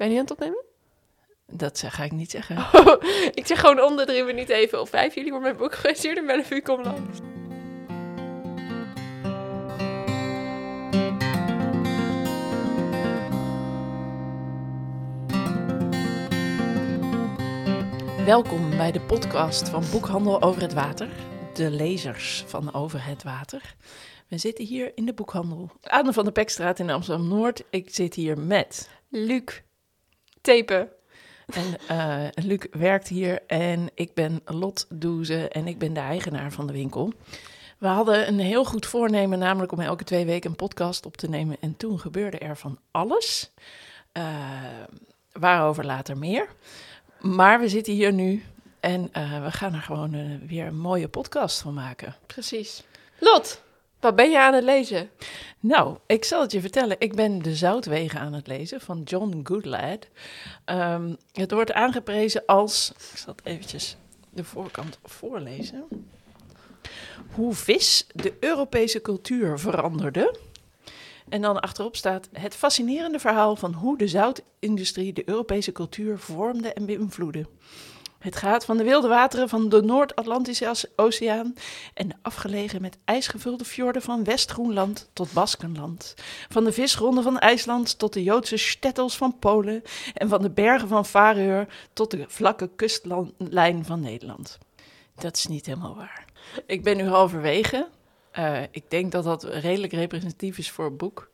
[0.00, 0.64] Ben je niet aan het opnemen?
[1.46, 2.56] Dat zeg- ga ik niet zeggen.
[3.40, 5.14] ik zeg gewoon om de drie minuten even op vijf.
[5.14, 7.18] Jullie wordt mijn boek gefeliciteerd en Bellevue kom langs.
[18.24, 21.08] Welkom bij de podcast van Boekhandel Over het Water.
[21.54, 23.74] De lezers van Over het Water.
[24.28, 27.62] We zitten hier in de boekhandel de Van der Pekstraat in Amsterdam-Noord.
[27.70, 28.88] Ik zit hier met...
[29.08, 29.60] Luc.
[30.40, 30.88] Tapen.
[31.46, 36.52] En eh, Luc werkt hier en ik ben Lot Doeze en ik ben de eigenaar
[36.52, 37.12] van de winkel.
[37.78, 41.28] We hadden een heel goed voornemen, namelijk om elke twee weken een podcast op te
[41.28, 41.56] nemen.
[41.60, 43.50] En toen gebeurde er van alles.
[44.12, 44.24] Eh,
[45.32, 46.48] waarover later meer.
[47.20, 48.44] Maar we zitten hier nu
[48.80, 52.16] en eh, we gaan er gewoon weer een mooie podcast van maken.
[52.26, 52.82] Precies.
[53.18, 53.62] Lot,
[54.00, 55.10] wat ben je aan het lezen?
[55.60, 56.96] Nou, ik zal het je vertellen.
[56.98, 60.08] Ik ben De Zoutwegen aan het lezen van John Goodlad.
[60.64, 62.92] Ehm, het wordt aangeprezen als...
[63.12, 63.96] Ik zal het eventjes
[64.30, 65.84] de voorkant voorlezen.
[67.34, 70.38] Hoe vis de Europese cultuur veranderde.
[71.28, 76.72] En dan achterop staat het fascinerende verhaal van hoe de zoutindustrie de Europese cultuur vormde
[76.72, 77.46] en beïnvloedde.
[78.20, 81.54] Het gaat van de wilde wateren van de Noord-Atlantische Oceaan
[81.94, 86.14] en de afgelegen met ijsgevulde fjorden van West-Groenland tot Baskenland.
[86.48, 89.82] Van de visgronden van IJsland tot de Joodse stettels van Polen
[90.14, 94.58] en van de bergen van Vareur tot de vlakke kustlijn van Nederland.
[95.14, 96.24] Dat is niet helemaal waar.
[96.66, 97.88] Ik ben nu halverwege.
[98.30, 101.30] Eh, ik denk dat dat redelijk representatief is voor het boek.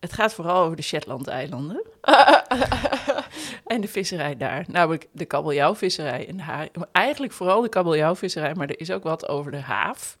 [0.00, 1.82] Het gaat vooral over de Shetland-eilanden
[3.66, 4.64] en de visserij daar.
[4.68, 6.40] Namelijk de kabeljauwvisserij en
[6.92, 10.18] Eigenlijk vooral de kabeljauwvisserij, maar er is ook wat over de haaf.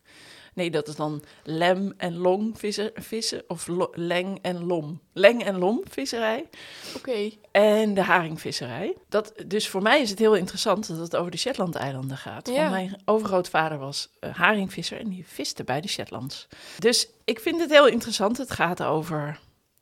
[0.54, 5.00] Nee, dat is dan lem en long vissen, vissen of lo- leng en lom.
[5.12, 6.48] Leng en lom visserij
[6.96, 7.30] Oké.
[7.50, 8.96] en de haringvisserij.
[9.08, 12.48] Dat, dus voor mij is het heel interessant dat het over de Shetland-eilanden gaat.
[12.48, 12.54] Ja.
[12.54, 16.46] Want mijn overgrootvader was eh, haringvisser en die viste bij de Shetlands.
[16.78, 18.38] Dus ik vind het heel interessant.
[18.38, 19.38] Het gaat over,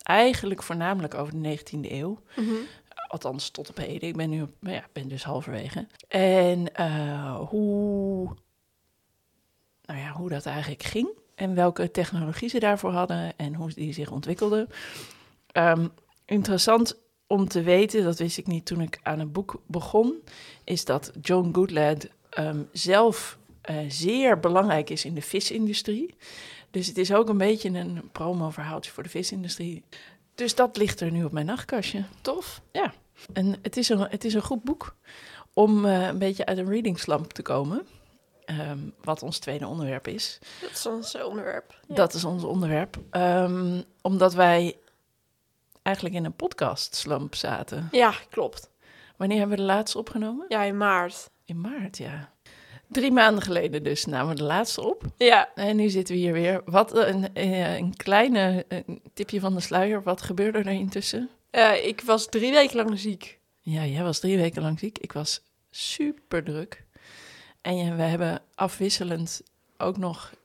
[0.08, 2.19] eigenlijk voornamelijk over de 19e eeuw.
[2.36, 2.54] Mhm.
[3.08, 4.08] Althans, tot op heden.
[4.08, 5.86] Ik ben nu nou ja, ben dus halverwege.
[6.08, 8.34] En eh, hoe,
[9.84, 11.08] nou ja, hoe dat eigenlijk ging.
[11.34, 13.36] En welke technologie ze daarvoor hadden.
[13.36, 14.69] En hoe die zich ontwikkelden.
[15.52, 15.88] Ehm,
[16.25, 16.96] interessant
[17.26, 20.22] om te weten, dat wist ik niet toen ik aan het boek begon.
[20.64, 26.14] Is dat John Goodlad ehm, zelf eh, zeer belangrijk is in de visindustrie.
[26.71, 29.84] Dus het is ook een beetje een promo-verhaaltje voor de visindustrie.
[30.34, 32.05] Dus dat ligt er nu op mijn nachtkastje.
[32.21, 32.61] Tof.
[33.33, 34.95] En het is een, het is een goed boek
[35.53, 37.87] om eh, een beetje uit een reading slump te komen.
[38.45, 40.39] Ehm, wat ons tweede onderwerp is.
[40.61, 41.81] Dat is ons onderwerp.
[41.89, 41.95] Ja.
[41.95, 42.99] Dat is ons onderwerp.
[43.11, 44.77] Ehm, omdat wij
[45.83, 47.89] eigenlijk in een podcast slump zaten.
[47.91, 48.71] Ja, klopt.
[49.17, 50.47] Wanneer hebben we de laatste opgenomen?
[50.49, 51.31] Ja, in maart.
[51.45, 52.33] In maart, ja.
[52.88, 55.03] Drie maanden geleden dus namen we de laatste op.
[55.16, 55.54] Ja.
[55.54, 56.62] En nu zitten we hier weer.
[56.65, 58.78] Wat een, eh, een kleine eh,
[59.15, 60.03] tipje van de sluier.
[60.03, 61.28] Wat gebeurde er intussen?
[61.50, 63.38] Eh, ik was drie weken lang ziek.
[63.60, 64.99] Ja, jij was drie weken lang ziek.
[64.99, 66.84] Ik was super druk.
[67.60, 69.43] En we hebben afwisselend
[69.76, 70.37] ook nog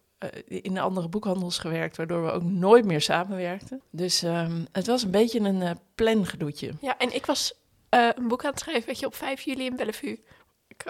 [0.47, 3.81] in de andere boekhandels gewerkt, waardoor we ook nooit meer samenwerkten.
[3.89, 6.73] Dus ehm, het was een beetje een eh plangedoetje.
[6.81, 7.53] Ja, en ik was
[7.89, 10.23] een boek aan het schrijven, weet je, op 5 juli in Bellevue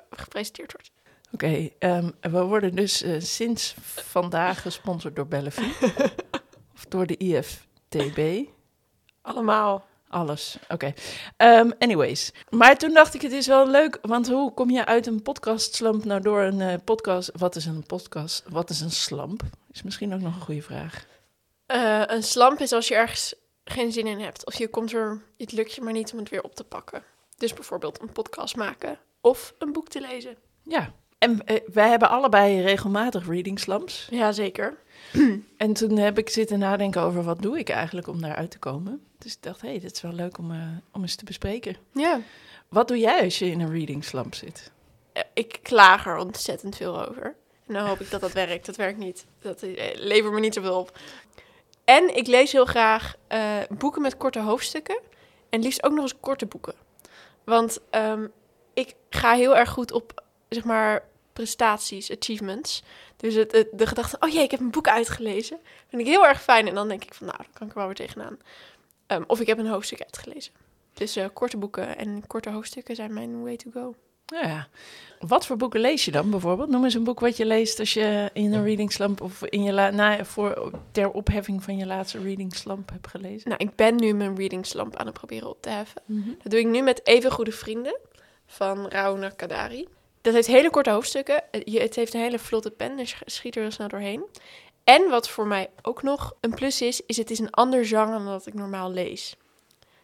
[0.10, 0.92] gepresenteerd wordt.
[1.34, 5.74] Oké, ehm, we worden dus eh, sinds vandaag gesponsord door Bellevue.
[6.76, 8.50] of door de IFTB.
[9.22, 9.86] Allemaal.
[10.08, 10.94] Alles, oké.
[11.38, 12.32] Ehm, anyways.
[12.50, 15.76] Maar toen dacht ik, het is wel leuk, want hoe kom je uit een podcast
[15.76, 17.32] slump nou door een eh, podcast...
[17.34, 18.44] Wat is een podcast?
[18.50, 19.42] Wat is een slamp?
[19.72, 21.06] Is misschien ook nog een goede vraag.
[21.66, 24.46] Eh, een slamp is als je ergens geen zin in hebt.
[24.46, 27.04] Of je komt er, het lukt je maar niet om het weer op te pakken.
[27.38, 30.38] Dus bijvoorbeeld een podcast maken of een boek te lezen.
[30.64, 34.08] Ja, en eh, wij hebben allebei regelmatig reading slumps.
[34.12, 34.78] Ja, zeker.
[35.58, 39.02] En toen heb ik zitten nadenken over wat doe ik eigenlijk om daaruit te komen.
[39.18, 40.58] Dus ik dacht, hé, hey, dit is wel leuk om, eh,
[40.92, 41.76] om eens te bespreken.
[41.92, 42.20] Ja.
[42.70, 44.72] Wat doe jij als je in een reading slump zit?
[45.14, 47.36] Eh, Ik klaag er ontzettend veel over.
[47.68, 48.66] En dan hoop ik dat dat werkt.
[48.66, 49.26] Dat werkt niet.
[49.40, 49.62] Dat
[49.94, 50.98] levert me niet zoveel op.
[51.84, 53.16] En ik lees heel graag
[53.70, 55.00] boeken met korte hoofdstukken.
[55.50, 56.74] En liefst ook nog eens korte boeken.
[57.44, 58.28] Want ehm,
[58.74, 61.04] ik ga heel erg goed op, zeg maar,
[61.34, 62.84] prestaties, achievements.
[63.18, 65.58] Dus het, het- de gedachte, oh jee, ik heb een boek uitgelezen.
[65.88, 66.68] Vind ik heel erg fijn.
[66.68, 68.38] En dan denk ik van, nou, dan kan ik er wel weer tegenaan.
[69.08, 70.54] Ehm, of ik heb een hoofdstuk uitgelezen.
[70.94, 73.96] Dus eh, korte boeken en korte hoofdstukken zijn mijn way to go.
[74.26, 74.68] Ja.
[75.20, 76.70] Wat voor boeken lees je dan bijvoorbeeld?
[76.70, 79.64] Noem eens een boek wat je leest als je in een reading slump of in
[79.64, 83.50] je la na, voor, ter opheffing van je laatste reading slump hebt gelezen.
[83.50, 86.02] Nou, ik ben nu mijn reading slump aan het proberen op te heffen.
[86.42, 87.98] Dat doe ik nu met Even Goede Vrienden
[88.46, 89.88] van Rauna Kadari.
[90.24, 91.44] Dat heeft hele korte hoofdstukken.
[91.52, 94.24] Het je- het heeft een hele vlotte pen, dus schiet er heel snel doorheen.
[94.84, 98.12] En wat voor mij ook nog een plus is, is het is een ander genre
[98.12, 99.36] dan dat ik normaal lees.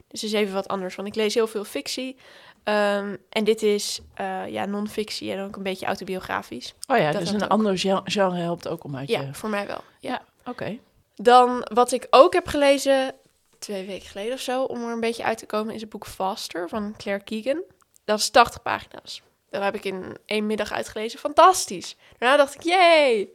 [0.07, 2.18] Dus het is even wat anders, want ik lees heel veel fictie.
[2.63, 6.74] Ehm, en dit is eh, ja, non-fictie en ook een beetje autobiografisch.
[6.88, 7.50] Oh ja, Dat dus een ook.
[7.50, 9.33] ander gen- genre helpt ook om uit Ja, je...
[9.33, 9.83] voor mij wel.
[10.00, 10.22] Ja.
[10.45, 10.77] Oké.
[11.15, 13.15] Dan wat ik ook heb gelezen,
[13.60, 16.07] twee weken geleden of zo, om er een beetje uit te komen, is het boek
[16.07, 17.62] Faster van Claire Keegan.
[18.06, 19.22] Dat is 80 pagina's.
[19.50, 21.19] Dat heb ik in één middag uitgelezen.
[21.19, 21.96] Fantastisch.
[22.18, 23.30] Daarna dacht ik, yay!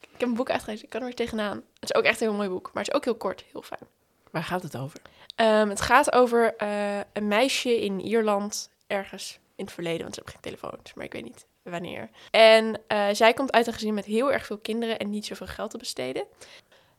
[0.00, 1.56] Ik heb een boek uitgelezen, ik kan er weer tegenaan.
[1.56, 3.62] Het is ook echt een heel mooi boek, maar het is ook heel kort, heel
[3.62, 3.88] fijn.
[4.30, 5.00] Waar gaat het over?
[5.34, 10.20] Ehm, het gaat over eh, een meisje in Ierland, ergens in het verleden, want ze
[10.20, 12.10] hebben geen telefoons, maar ik weet niet wanneer.
[12.30, 15.46] En eh, zij komt uit een gezin met heel erg veel kinderen en niet zoveel
[15.46, 16.24] geld te besteden.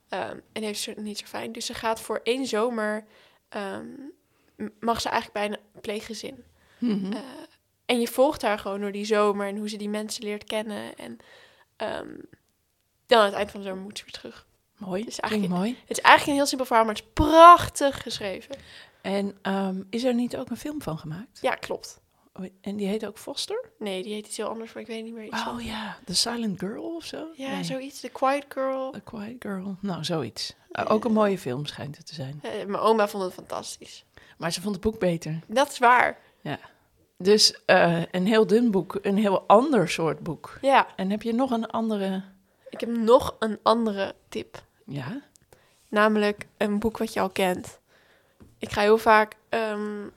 [0.09, 1.51] Ehm, en heeft ze niet zo fijn.
[1.51, 3.05] Dus ze gaat voor één zomer,
[3.49, 3.85] ehm,
[4.79, 6.43] mag ze eigenlijk bij een pleeggezin.
[6.81, 7.19] Eh,
[7.87, 10.95] en je volgt haar gewoon door die zomer en hoe ze die mensen leert kennen.
[10.95, 11.17] En
[11.75, 12.15] ehm,
[13.05, 14.45] dan aan het eind van de zomer moet ze weer terug.
[14.77, 15.77] mooi, dus klinkt eigenlijk- mooi.
[15.87, 18.55] Het is eigenlijk een heel simpel verhaal, maar het is prachtig geschreven.
[19.01, 21.39] En ehm, is er niet ook een film van gemaakt?
[21.41, 22.01] Ja, klopt.
[22.33, 23.69] Oh, En die heet ook Foster?
[23.79, 25.55] Nee, die heet iets heel anders, maar ik weet niet meer iets van.
[25.55, 27.27] Oh ja, The Silent Girl of zo?
[27.35, 27.63] Ja, Nee.
[27.63, 27.99] zoiets.
[27.99, 28.95] The Quiet Girl.
[28.95, 29.77] A Quiet Girl.
[29.81, 30.49] Nou, zoiets.
[30.71, 30.83] Uh, Ja.
[30.83, 32.39] ook een mooie film schijnt het te zijn.
[32.43, 34.05] Eh, mijn oma vond het fantastisch.
[34.37, 35.39] Maar ze vond het boek beter.
[35.47, 36.19] Dat is waar.
[37.17, 40.57] Dus eh, een heel dun boek, een heel ander soort boek.
[40.61, 42.23] Ja, En heb je nog een andere...
[42.69, 44.63] ik heb nog een andere tip.
[44.85, 45.21] Ja?
[45.89, 47.79] Namelijk een boek wat je al kent.
[48.57, 50.07] Ik ga heel vaak ehm,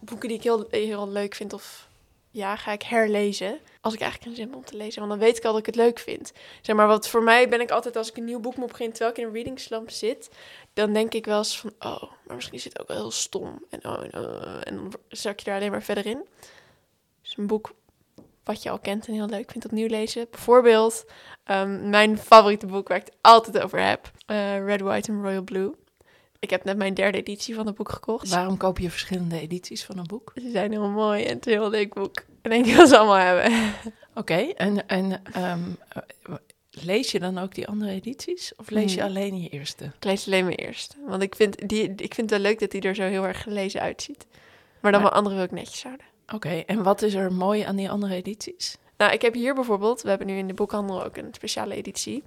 [0.00, 1.88] boeken die ik heel, heel leuk vind of
[2.34, 3.58] ja, ga ik herlezen.
[3.80, 5.60] Als ik eigenlijk geen zin heb om te lezen, want dan weet ik al dat
[5.60, 6.32] ik het leuk vind.
[6.62, 8.96] Zeg maar, wat voor mij ben ik altijd als ik een nieuw boek moet beginnen,
[8.96, 10.30] terwijl ik in een reading slump zit,
[10.74, 13.64] dan denk ik wel eens van, oh, maar misschien is het ook wel heel stom.
[13.70, 16.24] En, oh, en, oh, en dan zak je daar alleen maar verder in.
[17.22, 17.74] Dus een boek
[18.44, 20.26] wat je al kent en heel leuk vindt opnieuw lezen.
[20.30, 21.04] Bijvoorbeeld
[21.44, 24.10] ehm, mijn favoriete boek waar ik het altijd over heb.
[24.26, 25.72] eh, Red, White and Royal Blue.
[26.38, 28.28] Ik heb net mijn derde editie van het boek gekocht.
[28.28, 30.32] Waarom koop je verschillende edities van een boek?
[30.34, 32.22] Ze zijn heel mooi en het is een heel leuk boek.
[32.42, 33.72] En ik wil ze allemaal hebben.
[34.14, 35.52] Oké, en, en eh,
[36.82, 38.52] lees je dan ook die andere edities?
[38.56, 39.08] Of lees je Hmm.
[39.08, 39.84] alleen je eerste?
[39.84, 40.96] Ik lees alleen mijn eerste.
[41.06, 43.42] Want ik vind, die, ik vind het wel leuk dat die er zo heel erg
[43.42, 44.26] gelezen uitziet.
[44.80, 46.06] Maar dan Maar- mijn andere wil ik netjes houden.
[46.34, 48.76] Oké, en wat is er mooi aan die andere edities?
[48.96, 52.22] Nou, ik heb hier bijvoorbeeld, we hebben nu in de boekhandel ook een speciale editie.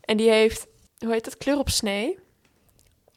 [0.00, 0.66] En die heeft,
[0.98, 2.18] hoe heet dat, kleur op snee,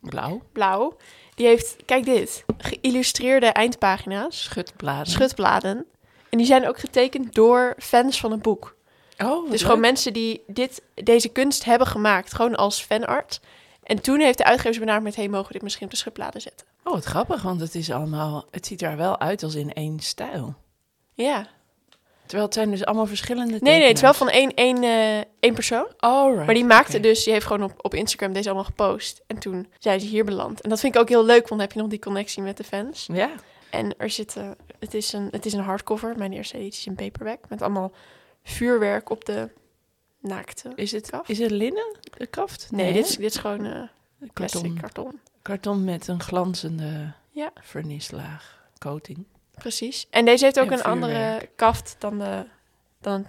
[0.02, 0.98] Blauw, blauw.
[1.36, 5.12] Die heeft, kijk dit, geïllustreerde eindpagina's, schutbladen.
[5.12, 5.86] schutbladen.
[6.30, 8.76] En die zijn ook getekend door fans van het boek.
[9.18, 13.40] Oh, Dus gewoon mensen die dit, deze kunst hebben gemaakt, gewoon als fanart.
[13.84, 16.42] En toen heeft de uitgever benaderd met, hey, mogen we dit misschien op de schutbladen
[16.42, 16.68] zetten?
[16.84, 18.46] Oh, wat grappig, want het is allemaal...
[18.52, 20.56] Het ziet er wel uit als in één stijl.
[21.14, 21.48] Ja.
[22.22, 25.18] Terwijl het zijn dus allemaal verschillende Nee, nee, het is wel van één, één, eh,
[25.40, 25.88] één persoon.
[25.98, 29.22] Alright, Maar die maakte dus, die heeft gewoon op, op Instagram deze allemaal gepost.
[29.28, 30.62] En toen zijn ze hier beland.
[30.62, 32.58] En dat vind ik ook heel leuk, want dan heb je nog die connectie met
[32.58, 33.10] de fans.
[33.14, 33.30] Ja,
[33.70, 36.18] En er zitten, het is een, het is een hardcover.
[36.18, 37.50] Mijn eerste editie is een paperback.
[37.50, 37.92] Met allemaal
[38.50, 39.50] vuurwerk op de
[40.20, 40.72] naakte.
[40.76, 41.30] is het, Kaft?
[41.30, 42.68] is het linnen, de kaft?
[42.72, 43.82] Nee, dit, is, dit is gewoon eh
[44.34, 44.80] plastic karton.
[44.82, 45.20] karton.
[45.42, 47.52] Karton met een glanzende Ja.
[47.62, 49.26] vernislaag, coating.
[49.52, 50.08] Precies.
[50.10, 52.46] En deze heeft ook En een andere kaft dan de,
[53.02, 53.26] dan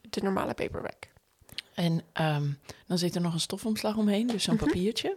[0.00, 1.08] de normale paperback.
[1.74, 2.50] En ehm,
[2.86, 4.64] dan zit er nog een stofomslag omheen, dus zo'n Mhm.
[4.64, 5.16] papiertje.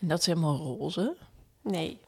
[0.00, 1.16] En dat is helemaal roze.
[1.62, 1.98] Nee.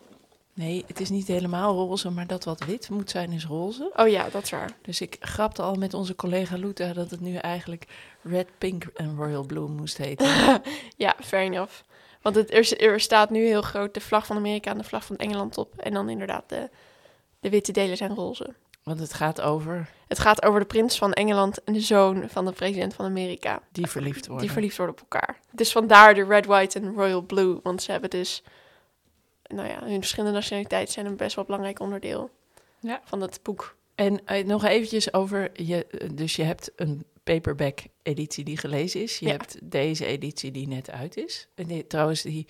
[0.61, 3.93] Nee, het is niet helemaal roze, maar dat wat wit moet zijn is roze.
[3.97, 4.71] Oh ja, dat is waar.
[4.83, 7.87] Dus ik grapte al met onze collega Luta dat het nu eigenlijk
[8.23, 10.27] Red, Pink en Royal Blue moest heten.
[10.97, 11.73] Ja, fair enough.
[12.23, 15.05] Want het, er, er staat nu heel groot de vlag van Amerika en de vlag
[15.05, 15.79] van Engeland op.
[15.79, 16.71] En dan inderdaad de,
[17.41, 18.55] de witte delen zijn roze.
[18.83, 22.45] Want het gaat over Het gaat over de prins van Engeland en de zoon van
[22.45, 23.63] de president van Amerika.
[23.73, 24.45] die verliefd worden.
[24.45, 25.41] Die verliefd worden op elkaar.
[25.51, 27.61] Dus vandaar de red, white en royal blue.
[27.63, 28.43] Want ze hebben dus,
[29.55, 32.31] nou ja, hun verschillende nationaliteiten zijn een best wel belangrijk onderdeel
[32.81, 33.01] Ja.
[33.05, 33.77] van het boek.
[33.95, 39.03] En eh, nog eventjes over, je, eh, dus je hebt een paperback editie die gelezen
[39.03, 39.19] is.
[39.19, 39.33] Je Ja.
[39.33, 41.49] hebt deze editie die net uit is.
[41.55, 42.47] En die, trouwens, die,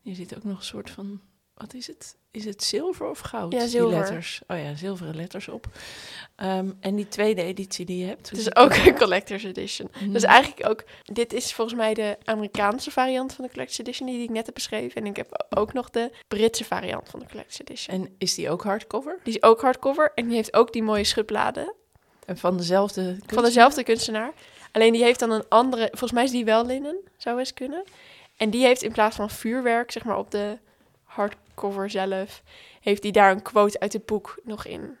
[0.00, 1.20] hier zit ook nog een soort van
[1.62, 2.16] wat is het?
[2.30, 3.52] Is het zilver of goud?
[3.52, 4.40] Ja, Die letters.
[4.48, 5.66] Oh ja, zilveren letters op.
[6.36, 8.30] Ehm, en die tweede editie die je hebt.
[8.30, 9.90] Het is ook een collector's edition.
[9.94, 10.12] Mhm.
[10.12, 14.22] Dus eigenlijk ook, dit is volgens mij de Amerikaanse variant van de collector's edition die
[14.22, 15.00] ik net heb beschreven.
[15.02, 17.96] En ik heb ook nog de Britse variant van de collector's edition.
[17.96, 19.18] En is die ook hardcover?
[19.22, 21.74] Die is ook hardcover en die heeft ook die mooie schutbladen
[22.26, 23.44] En van dezelfde van kunstenaar?
[23.44, 24.32] dezelfde kunstenaar.
[24.72, 27.84] Alleen die heeft dan een andere, volgens mij is die wel linnen, zou eens kunnen.
[28.36, 30.58] En die heeft in plaats van vuurwerk, zeg maar op de
[31.62, 32.42] hardcover zelf,
[32.80, 34.96] heeft die daar een quote uit het boek nog in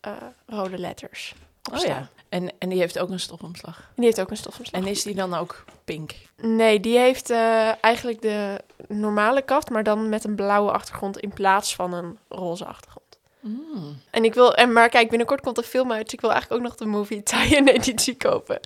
[0.00, 0.12] eh,
[0.46, 1.34] rode letters
[1.70, 1.90] Oh staan.
[1.90, 2.08] ja.
[2.28, 3.78] En, en die heeft ook een stofomslag.
[3.78, 4.82] En die heeft ook een stofomslag.
[4.82, 6.12] En is die dan ook pink?
[6.36, 11.32] Nee, die heeft eh, eigenlijk de normale kaft, maar dan met een blauwe achtergrond in
[11.32, 13.18] plaats van een roze achtergrond.
[13.40, 14.00] Mm.
[14.10, 16.62] En ik wil, en maar kijk, binnenkort komt de film uit, dus ik wil eigenlijk
[16.62, 18.60] ook nog de movie tie-in editie kopen.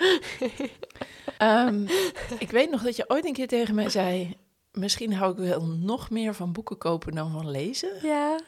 [1.39, 1.87] Ehm,
[2.39, 4.37] ik weet nog dat je ooit een keer tegen mij zei...
[4.79, 7.91] Misschien hou ik wel nog meer van boeken kopen dan van lezen.
[8.03, 8.39] Ja.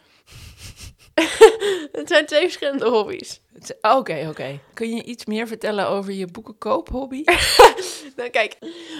[1.93, 3.41] het zijn twee verschillende hobby's.
[3.53, 4.61] Het- Oké, oké.
[4.75, 7.25] Kun je iets meer vertellen over je boekenkoop-hobby?
[8.17, 8.59] Nou, kijk,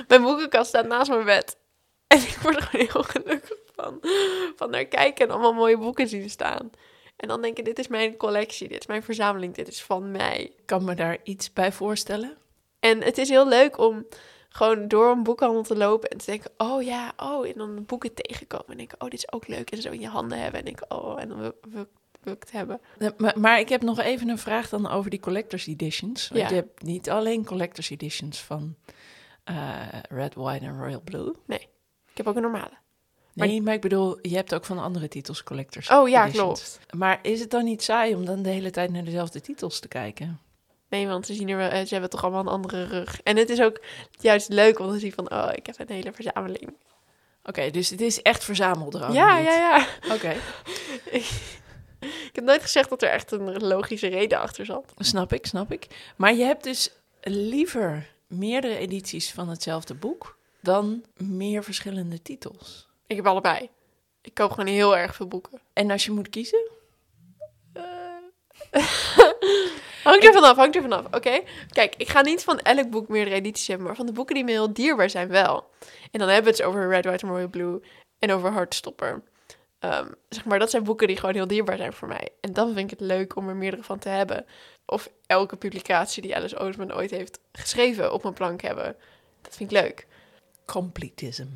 [0.09, 1.57] mijn boekenkast staat naast mijn bed.
[2.07, 3.99] En ik word er gewoon heel gelukkig van.
[4.57, 6.71] Van naar kijken en allemaal mooie boeken zien staan.
[7.17, 10.39] En dan denken, dit is mijn collectie, dit is mijn verzameling, dit is van mij.
[10.43, 12.37] Ik kan me daar iets bij voorstellen.
[12.81, 14.07] En het is heel leuk om
[14.49, 18.15] gewoon door een boekhandel te lopen en te denken, oh ja, oh, en dan boeken
[18.15, 18.67] tegenkomen.
[18.69, 19.71] En denken, oh, dit is ook leuk.
[19.71, 21.87] En zo in je handen hebben en denken, oh, en dan wil, wil,
[22.21, 22.81] wil ik het hebben.
[23.17, 26.29] Maar, maar ik heb nog even een vraag dan over die collector's editions.
[26.29, 26.49] Want Ja.
[26.49, 28.77] je hebt niet alleen collector's editions van
[29.45, 31.35] eh, Red, White en Royal Blue.
[31.49, 32.73] Ik heb ook een normale.
[33.35, 36.45] Nee, maar ik bedoel, je hebt ook van andere titels collector's Oh ja, editions.
[36.79, 36.95] klopt.
[36.97, 39.89] Maar is het dan niet saai om dan de hele tijd naar dezelfde titels te
[39.89, 40.39] kijken?
[40.89, 43.23] Nee, want ze zien er wel, eh, ze hebben toch allemaal een andere rug.
[43.23, 43.81] En het is ook
[44.11, 46.77] juist leuk om te zien van, oh, ik heb een hele verzameling.
[47.45, 49.15] Oké, dus het is echt verzameldrang.
[49.15, 49.87] ja, ja, ja.
[50.15, 50.37] Oké,
[52.01, 54.93] Ik heb nooit gezegd dat er echt een logische reden achter zat.
[54.99, 55.87] snap ik, snap ik.
[56.17, 56.91] Maar je hebt dus
[57.23, 62.89] liever meerdere edities van hetzelfde boek dan meer verschillende titels.
[63.07, 63.69] Ik heb allebei.
[64.23, 65.61] Ik koop gewoon heel erg veel boeken.
[65.73, 66.71] En als je moet kiezen?
[70.11, 71.05] hangt er vanaf, hangt er vanaf.
[71.05, 74.35] Oké, kijk, ik ga niet van elk boek meerdere edities hebben, maar van de boeken
[74.35, 75.71] die me heel dierbaar zijn wel.
[76.11, 77.81] En dan hebben we het dus over Red, White and Royal Blue
[78.19, 79.23] en over Heartstopper.
[79.79, 82.29] Ehm, zeg maar, dat zijn boeken die gewoon heel dierbaar zijn voor mij.
[82.41, 84.47] En dan vind ik het leuk om er meerdere van te hebben.
[84.87, 88.97] Of elke publicatie die Alice Oseman ooit heeft geschreven op mijn plank hebben.
[89.43, 90.07] Dat vind ik leuk.
[90.65, 91.47] Completism.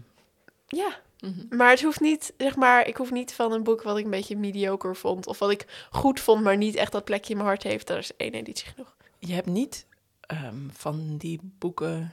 [0.67, 1.57] Ja, Mhm.
[1.57, 4.11] maar het hoeft niet, zeg maar, ik hoef niet van een boek wat ik een
[4.11, 5.27] beetje mediocre vond.
[5.27, 7.87] Of wat ik goed vond, maar niet echt dat plekje in mijn hart heeft.
[7.87, 8.97] Daar is één editie genoeg.
[9.19, 9.87] Je hebt niet
[10.21, 12.13] ehm, van die boeken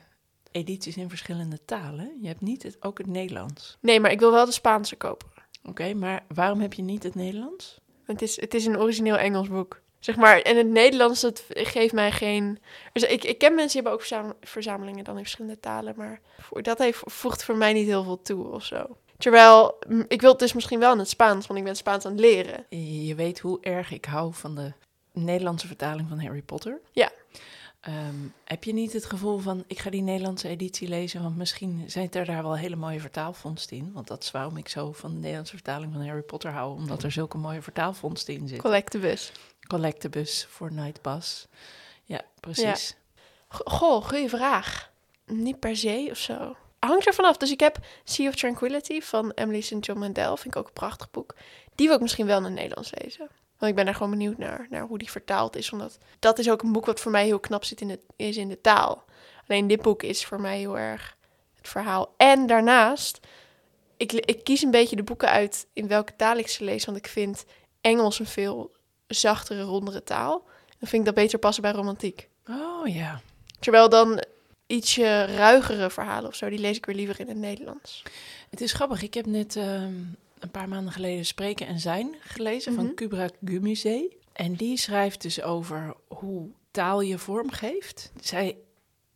[0.51, 2.17] edities in verschillende talen.
[2.21, 3.77] Je hebt niet het, ook het Nederlands.
[3.81, 5.27] Nee, maar ik wil wel de Spaanse kopen.
[5.63, 7.79] Oké, maar waarom heb je niet het Nederlands?
[8.03, 9.81] Het is, het is een origineel Engels boek.
[10.00, 12.60] Zeg maar, en het Nederlands, dat geeft mij geen...
[12.94, 16.22] Dus ik, ik ken mensen die hebben ook verzam- verzamelingen dan in verschillende talen, maar
[16.62, 18.98] dat heeft, voegt voor mij niet heel veel toe of zo.
[19.18, 22.12] Terwijl, ik wil het dus misschien wel in het Spaans, want ik ben Spaans aan
[22.12, 22.65] het leren.
[23.06, 24.74] Je weet hoe erg ik hou van de
[25.13, 26.79] Nederlandse vertaling van Harry Potter.
[26.91, 27.12] Ja.
[27.81, 31.83] Ehm, heb je niet het gevoel van, ik ga die Nederlandse editie lezen, want misschien
[31.88, 33.91] zijn er daar wel hele mooie vertaalvondsten in.
[33.93, 37.03] Want dat is waarom ik zo van de Nederlandse vertaling van Harry Potter hou, omdat
[37.03, 38.57] er zulke mooie vertaalvondsten in zitten.
[38.59, 39.31] Collectibus.
[39.67, 41.48] Collectibus voor Nightbus.
[42.03, 42.95] Ja, precies.
[43.50, 44.91] G- Goh, goede vraag.
[45.25, 46.55] Niet per se of zo.
[46.79, 47.38] Hangt er vanaf.
[47.38, 49.86] Dus ik heb Sea of Tranquility van Emily St.
[49.86, 50.38] John Mandel.
[50.38, 51.36] Vind ik ook een prachtig boek.
[51.75, 53.29] Die wil ik misschien wel in het Nederlands lezen.
[53.59, 55.71] Want ik ben daar gewoon benieuwd naar, naar hoe die vertaald is.
[55.71, 58.37] Omdat dat is ook een boek wat voor mij heel knap zit in de, is
[58.37, 59.05] in de taal.
[59.47, 61.17] Alleen dit boek is voor mij heel erg
[61.55, 62.13] het verhaal.
[62.17, 63.19] En daarnaast,
[63.97, 66.85] ik, ik kies een beetje de boeken uit in welke taal ik ze lees.
[66.85, 67.45] Want ik vind
[67.81, 68.71] Engels een veel
[69.07, 70.47] zachtere, rondere taal.
[70.79, 72.29] Dan vind ik dat beter passen bij romantiek.
[72.49, 73.21] Oh ja.
[73.59, 74.23] Terwijl dan
[74.67, 78.03] ietsje ruigere verhalen of zo, die lees ik weer liever in het Nederlands.
[78.49, 79.01] Het is grappig.
[79.01, 79.93] Ik heb net ehm,
[80.39, 82.81] een paar maanden geleden Spreken en Zijn gelezen Mhm.
[82.86, 84.17] van Kubra Gumuzee.
[84.34, 88.12] En die schrijft dus over hoe taal je vorm geeft.
[88.22, 88.58] Zij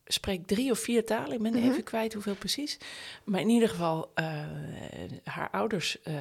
[0.05, 1.31] spreekt drie of vier talen.
[1.35, 1.69] Ik ben Mhm.
[1.69, 2.77] even kwijt hoeveel precies.
[3.23, 4.25] Maar in ieder geval, eh,
[5.23, 6.13] haar ouders eh,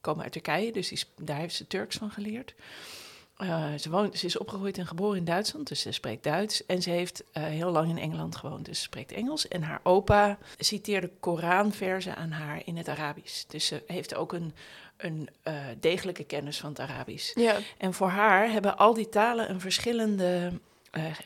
[0.00, 0.72] komen uit Turkije.
[0.72, 2.54] Dus die, daar heeft ze Turks van geleerd.
[3.36, 6.66] Eh, ze, woont, ze is opgegroeid en geboren in Duitsland, dus ze spreekt Duits.
[6.66, 9.48] En ze heeft eh, heel lang in Engeland gewoond, dus ze spreekt Engels.
[9.48, 13.44] En haar opa citeerde Koranversen aan haar in het Arabisch.
[13.44, 14.54] Dus ze heeft ook een,
[14.96, 17.34] een eh, degelijke kennis van het Arabisch.
[17.34, 20.52] Ja, En voor haar hebben al die talen een verschillende.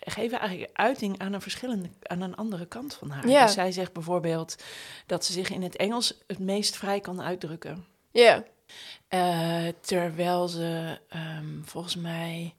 [0.04, 3.28] geven eigenlijk uiting aan een verschillende, aan een andere kant van haar.
[3.28, 3.44] Ja.
[3.44, 4.56] Dus zij zegt bijvoorbeeld
[5.06, 7.84] dat ze zich in het Engels het meest vrij kan uitdrukken.
[8.10, 8.44] ja,
[9.08, 12.54] Eh, terwijl ze ehm, volgens mij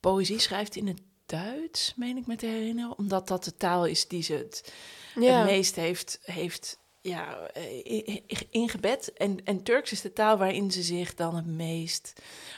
[0.00, 2.98] poëzie schrijft in het Duits, meen ik me te herinneren.
[2.98, 4.72] Omdat dat de taal is die ze het,
[5.20, 5.36] Ja.
[5.36, 8.20] het meest heeft, heeft ja, eh,
[8.50, 9.12] ingebed.
[9.12, 12.12] En, en Turks is de taal waarin ze zich dan het meest,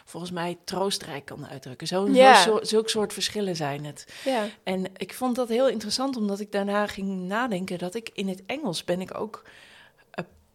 [0.05, 1.87] volgens mij, troostrijk kan uitdrukken.
[1.87, 2.43] Zo, Ja.
[2.43, 4.07] zo, zulke soort verschillen zijn het.
[4.25, 4.49] ja.
[4.63, 8.43] En ik vond dat heel interessant, omdat ik daarna ging nadenken dat ik in het
[8.47, 9.43] Engels ben ik ook,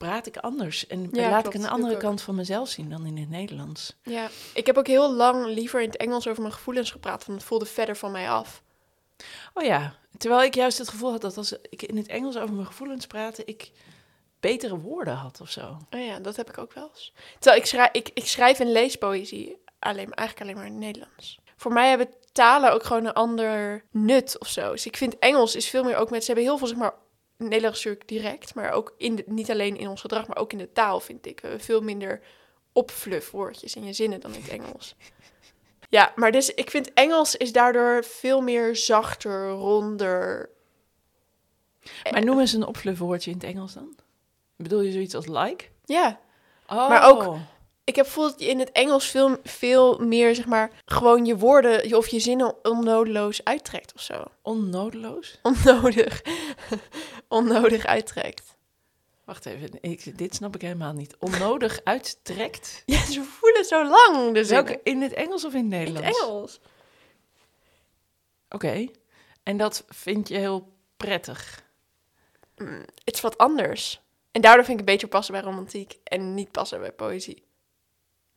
[0.03, 0.87] praat ik anders.
[0.87, 3.95] En Ja, laat klopt, ik een andere kant van mezelf zien dan in het Nederlands.
[4.03, 7.39] Ja, ik heb ook heel lang liever in het Engels over mijn gevoelens gepraat, want
[7.39, 8.63] het voelde verder van mij af.
[9.53, 12.55] Oh ja, terwijl ik juist het gevoel had dat als ik in het Engels over
[12.55, 13.71] mijn gevoelens praatte, ik
[14.39, 15.77] betere woorden had of zo.
[15.91, 17.13] Oh ja, dat heb ik ook wel eens.
[17.39, 20.81] Terwijl ik schrijf, ik, ik schrijf en lees poëzie alleen, eigenlijk alleen maar in het
[20.81, 21.39] Nederlands.
[21.55, 24.71] Voor mij hebben talen ook gewoon een ander nut of zo.
[24.71, 26.21] Dus ik vind Engels is veel meer ook met...
[26.21, 26.93] Ze hebben heel veel, zeg maar,
[27.49, 30.57] Nederlands natuurlijk direct, maar ook in de, niet alleen in ons gedrag, maar ook in
[30.57, 31.41] de taal, vind ik.
[31.57, 32.21] Veel minder
[32.73, 34.95] opfluffwoordjes in je zinnen dan in het Engels.
[35.89, 40.49] Ja, maar dus ik vind Engels is daardoor veel meer zachter, ronder.
[42.11, 43.95] Maar noem eens een opflufwoordje in het Engels dan.
[44.55, 45.65] Bedoel je zoiets als like?
[45.85, 46.19] Ja,
[46.69, 46.89] Oh.
[46.89, 47.35] Maar ook-
[47.83, 51.37] ik heb gevoeld dat je in het Engels veel, veel meer, zeg maar, gewoon je
[51.37, 54.23] woorden je- of je zinnen onnodeloos uittrekt of zo.
[54.41, 55.39] onnodeloos.
[55.41, 56.21] Onnodig.
[57.33, 58.57] Onnodig uittrekt.
[59.23, 61.15] Wacht even, ik, dit snap ik helemaal niet.
[61.19, 62.83] Onnodig uittrekt.
[62.85, 64.33] Ja, ze voelen zo lang.
[64.33, 66.07] Dus Welke, in het Engels of in het in Nederlands?
[66.19, 66.59] het Engels.
[68.49, 68.87] Oké.
[69.43, 71.63] En dat vind je heel prettig.
[72.57, 74.01] Mm, Het is wat anders.
[74.31, 77.43] En daardoor vind ik het beter passen bij romantiek en niet passen bij poëzie.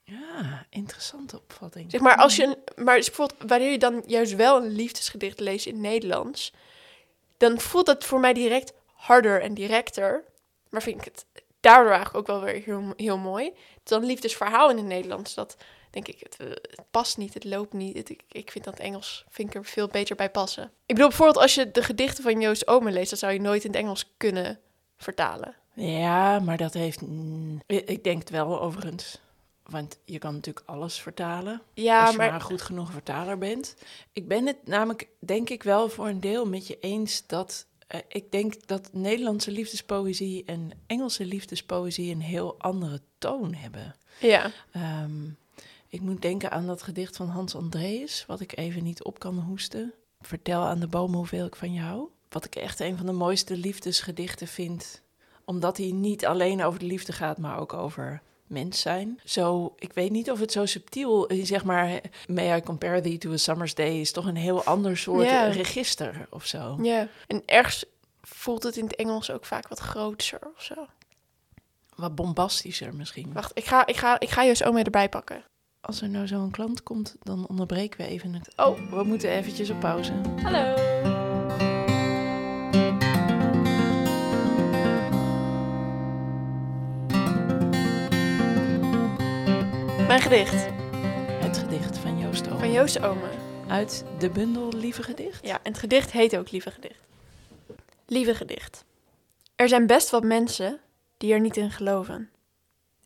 [0.05, 1.91] Ja, interessante opvatting.
[1.91, 5.41] Zeg maar, als je een, maar dus bijvoorbeeld, wanneer je dan juist wel een liefdesgedicht
[5.41, 6.53] leest in het Nederlands,
[7.37, 8.73] dan voelt dat voor mij direct
[9.07, 10.25] harder en directer.
[10.69, 11.25] Maar vind ik het
[11.61, 13.53] daardoor eigenlijk ook wel weer heel, heel mooi.
[13.83, 15.57] Dan liefdesverhaal in het Nederlands, dat
[15.91, 17.97] denk ik, het, eh, het past niet, het loopt niet.
[17.97, 20.65] Het- ik, ik vind dat Engels vind ik er veel beter bij passen.
[20.65, 23.65] Ik bedoel, bijvoorbeeld als je de gedichten van Joost Omen leest, dat zou je nooit
[23.65, 24.59] in het Engels kunnen
[24.97, 25.55] vertalen.
[25.73, 27.01] Ja, maar dat heeft...
[27.01, 29.21] mm, ik denk het wel overigens.
[29.63, 31.63] Want je kan natuurlijk alles vertalen.
[31.75, 33.77] Ja, als je maar goed genoeg vertaler bent.
[34.13, 37.67] Ik ben het namelijk, denk ik wel voor een deel met je eens dat...
[37.87, 43.95] eh, ik denk dat Nederlandse liefdespoëzie en Engelse liefdespoëzie een heel andere toon hebben.
[44.21, 44.51] ja.
[44.73, 45.29] Ehm,
[45.89, 49.39] ik moet denken aan dat gedicht van Hans Andreas, wat ik even niet op kan
[49.39, 49.95] hoesten.
[50.21, 52.09] Vertel aan de bomen hoeveel ik van je hou.
[52.29, 55.03] Wat ik echt een van de mooiste liefdesgedichten vind.
[55.45, 59.21] Omdat hij niet alleen over de liefde gaat, maar ook over mens zijn.
[59.25, 63.19] Zo, ik weet niet of het zo subtiel, eh, zeg maar, may I compare thee
[63.19, 66.79] to a summer's day, is toch een heel ander soort register of zo.
[66.83, 67.09] ja.
[67.27, 67.85] En ergens
[68.23, 70.75] voelt het in het Engels ook vaak wat groter of zo.
[71.95, 73.33] Wat bombastischer misschien.
[73.33, 75.45] Wacht, ik ga, ik ga, ik ga Joost Omen erbij pakken.
[75.81, 78.53] Als er nou zo'n klant komt, dan onderbreken we even het...
[78.57, 80.13] Oh, we moeten eventjes op pauze.
[80.43, 80.96] Hallo.
[90.17, 90.67] Mijn gedicht
[91.29, 92.59] Het gedicht van Joost Omen.
[92.59, 93.31] van Joost Omen.
[93.69, 95.47] Uit de bundel Lieve Gedicht?
[95.47, 97.03] Ja, en het gedicht heet ook Lieve Gedicht.
[98.07, 98.85] Lieve Gedicht.
[99.57, 100.81] Er zijn best wat mensen
[101.17, 102.31] die er niet in geloven.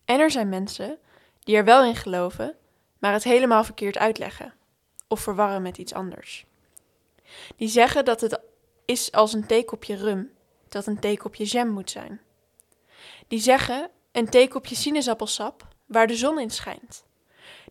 [0.05, 0.97] En er zijn mensen
[1.39, 2.55] die er wel in geloven,
[2.99, 4.53] maar het helemaal verkeerd uitleggen.
[5.07, 6.45] Of verwarren met iets anders.
[7.55, 8.39] Die zeggen dat het
[8.85, 10.31] is als een theekopje rum,
[10.69, 12.21] dat een theekopje jam moet zijn.
[13.27, 17.03] Die zeggen een theekopje sinaasappelsap waar de zon in schijnt.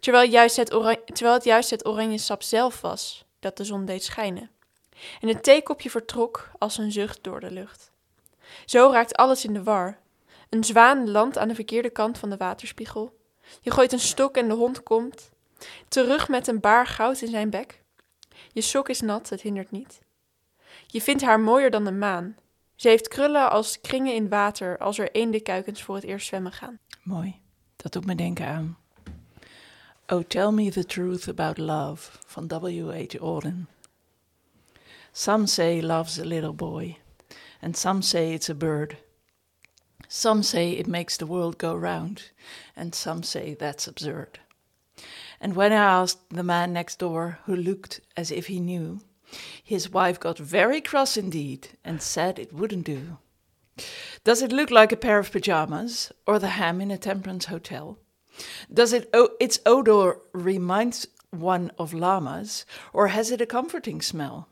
[0.01, 0.67] Terwijl, juist het
[1.05, 4.51] terwijl het juist het oranje sap zelf was dat de zon deed schijnen.
[5.21, 7.91] En het theekopje vertrok als een zucht door de lucht.
[8.65, 9.99] Zo raakt alles in de war.
[10.49, 13.19] Een zwaan landt aan de verkeerde kant van de waterspiegel.
[13.61, 15.31] Je gooit een stok en de hond komt.
[15.89, 17.83] Terug met een baar goud in zijn bek.
[18.53, 20.01] Je sok is nat, het hindert niet.
[20.87, 22.37] Je vindt haar mooier dan de maan.
[22.77, 26.79] Ze heeft krullen als kringen in water als er eendenkuikens voor het eerst zwemmen gaan.
[27.03, 27.41] Mooi.
[27.83, 28.77] Dat doet me denken aan.
[30.09, 33.19] Oh, tell me the truth about love van W.H.
[33.21, 33.69] Auden.
[35.13, 36.99] Some say love's a little boy,
[37.63, 38.97] and some say it's a bird.
[40.09, 42.31] Some say it makes the world go round,
[42.77, 44.41] and some say that's absurd.
[45.41, 49.01] And when I asked the man next door, who looked as if he knew,
[49.63, 53.19] his wife got very cross indeed and said it wouldn't do.
[54.25, 57.99] Does it look like a pair of pajamas or the ham in a temperance hotel?
[58.73, 64.49] Does it its odor remind one of llamas or has it a comforting smell?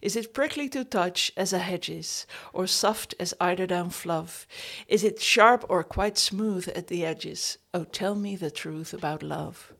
[0.00, 4.46] Is it prickly to touch as a hedge is, or soft as eiderdown fluff?
[4.86, 7.58] Is it sharp or quite smooth at the edges?
[7.74, 9.72] Oh, tell me the truth about love.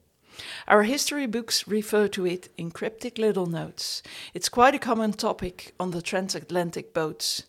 [0.68, 4.02] Our history books refer to it in cryptic little notes.
[4.34, 7.44] It's quite a common topic on the transatlantic boats.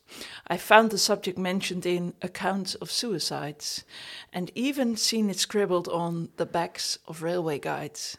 [0.48, 3.84] I found the subject mentioned in accounts of suicides,
[4.32, 8.18] and even seen it scribbled on the backs of railway guides.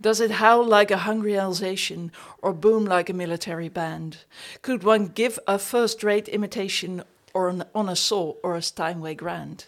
[0.00, 4.18] Does it howl like a hungry Alsatian or boom like a military band?
[4.62, 7.02] Could one give a first rate imitation
[7.34, 9.66] or an, on a saw or a Steinway grand?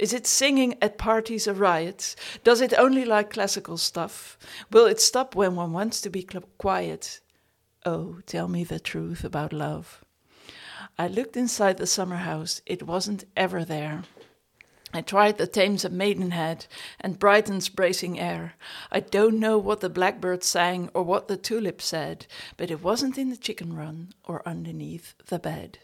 [0.00, 2.16] Is it singing at parties a riot?
[2.42, 4.38] Does it only like classical stuff?
[4.70, 7.20] Will it stop when one wants to be quiet?
[7.84, 10.02] Oh, tell me the truth about love.
[10.98, 14.04] I looked inside the summer house, it wasn't ever there.
[14.94, 16.64] I tried the Thames at Maidenhead
[16.98, 18.54] and Brighton's bracing air.
[18.90, 23.18] I don't know what the blackbird sang or what the tulip said, but it wasn't
[23.18, 25.80] in the chicken run or underneath the bed.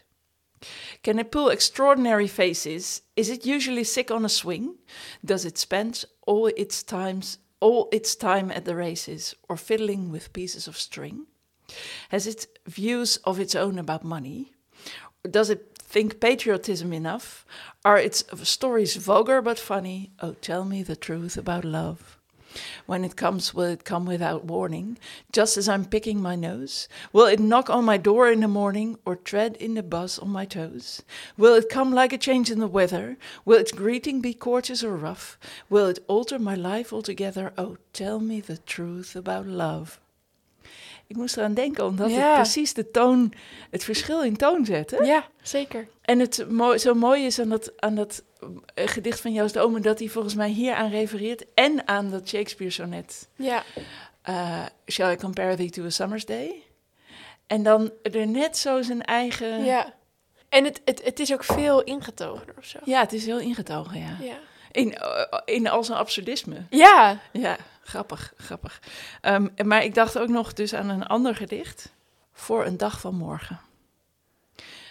[1.03, 3.01] Can it pull extraordinary faces?
[3.15, 4.75] Is it usually sick on a swing?
[5.23, 10.33] Does it spend all its times all its time at the races or fiddling with
[10.33, 11.25] pieces of string?
[12.09, 14.53] Has it views of its own about money?
[15.29, 17.45] Does it think patriotism enough?
[17.83, 20.11] Are its stories vulgar but funny?
[20.19, 22.16] Oh, tell me the truth about love.
[22.85, 24.97] When it comes, will it come without warning,
[25.31, 26.87] just as I'm picking my nose?
[27.13, 30.29] Will it knock on my door in the morning, or tread in the buzz on
[30.29, 31.01] my toes?
[31.37, 33.17] Will it come like a change in the weather?
[33.45, 35.37] Will its greeting be courteous or rough?
[35.69, 37.53] Will it alter my life altogether?
[37.57, 39.99] Oh, tell me the truth about love.
[41.07, 42.25] Ik moest eraan denken, omdat Ja.
[42.25, 43.33] het precies de toon,
[43.69, 44.91] het verschil in toon zet.
[44.91, 44.97] Hè?
[44.97, 45.87] Ja, zeker.
[46.01, 48.23] En het mooi, zo mooi is aan dat, aan dat
[48.73, 49.81] eh, gedicht van Joost Omen...
[49.81, 51.45] dat hij volgens mij hier aan refereert...
[51.53, 53.29] en aan dat Shakespeare-sonnet...
[53.35, 53.63] Ja,
[54.21, 56.63] eh, Shall I compare thee to a summer's day?
[57.47, 59.63] En dan er net zo zijn eigen...
[59.63, 59.95] ja.
[60.49, 62.79] En het, het, het is ook veel ingetogener of zo.
[62.83, 64.17] Ja, het is heel ingetogen, ja.
[64.21, 64.37] Ja.
[64.71, 66.65] In, eh, in al zijn absurdisme.
[66.69, 68.81] Ja, Ja, grappig, grappig.
[69.21, 71.93] Ehm, maar ik dacht ook nog dus aan een ander gedicht.
[72.33, 73.59] Voor een dag van morgen.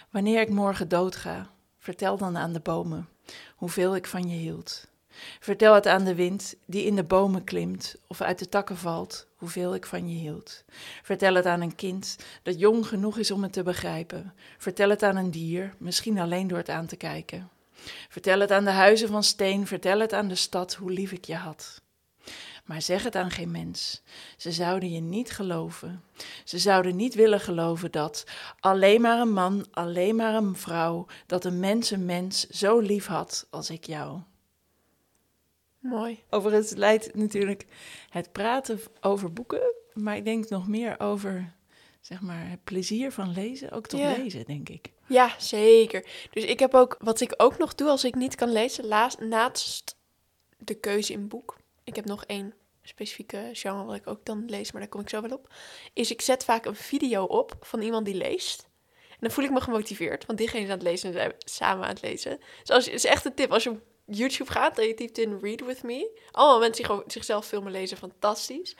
[0.09, 3.09] Wanneer ik morgen doodga, vertel dan aan de bomen
[3.55, 4.87] hoeveel ik van je hield.
[5.39, 9.27] Vertel het aan de wind die in de bomen klimt of uit de takken valt,
[9.35, 10.63] hoeveel ik van je hield.
[11.03, 14.33] Vertel het aan een kind dat jong genoeg is om het te begrijpen.
[14.57, 17.49] Vertel het aan een dier, misschien alleen door het aan te kijken.
[18.09, 21.25] Vertel het aan de huizen van steen, vertel het aan de stad hoe lief ik
[21.25, 21.81] je had.
[22.65, 24.01] Maar zeg het aan geen mens.
[24.37, 26.03] Ze zouden je niet geloven.
[26.43, 28.23] Ze zouden niet willen geloven dat
[28.59, 33.05] alleen maar een man, alleen maar een vrouw, dat een mens een mens zo lief
[33.05, 34.19] had als ik jou.
[35.79, 36.23] mooi.
[36.29, 37.65] Overigens leidt natuurlijk
[38.09, 41.53] het praten over boeken, maar ik denk nog meer over
[42.01, 44.15] zeg maar, het plezier van lezen, ook tot Ja.
[44.17, 44.91] lezen, denk ik.
[45.07, 46.05] Ja, zeker.
[46.31, 49.19] Dus ik heb ook, wat ik ook nog doe als ik niet kan lezen, laast,
[49.19, 49.95] naast
[50.57, 51.57] de keuze in boek.
[51.83, 55.09] Ik heb nog één specifieke genre wat ik ook dan lees, maar daar kom ik
[55.09, 55.53] zo wel op.
[55.93, 58.67] Is ik zet vaak een video op van iemand die leest.
[59.09, 61.83] En dan voel ik me gemotiveerd, want diegene is aan het lezen en zijn samen
[61.83, 62.39] aan het lezen.
[62.59, 65.39] Dus als, is echt een tip, als je op YouTube gaat en je typt in
[65.41, 66.19] Read With Me.
[66.31, 68.75] Allemaal mensen die gewoon zichzelf filmen lezen, fantastisch.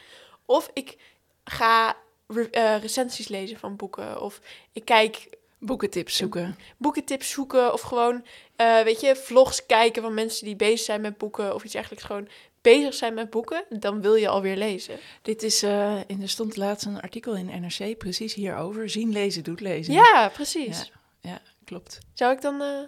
[0.46, 0.98] Of ik
[1.44, 4.22] ga eh, recensies lezen van boeken.
[4.22, 5.30] Of ik kijk
[5.60, 6.56] Boekentips zoeken.
[6.78, 11.18] boekentips zoeken of gewoon, eh, weet je, vlogs kijken van mensen die bezig zijn met
[11.18, 12.06] boeken of iets dergelijks.
[12.06, 12.28] Gewoon
[12.62, 15.00] bezig zijn met boeken, dan wil je alweer lezen.
[15.22, 18.90] Dit is, eh, in, er stond laatst een artikel in NRC precies hierover.
[18.90, 19.94] Zien, lezen, doet lezen.
[19.94, 20.92] Ja, precies.
[21.22, 21.30] Ja.
[21.30, 21.98] Ja, klopt.
[22.14, 22.80] Zou ik dan eh,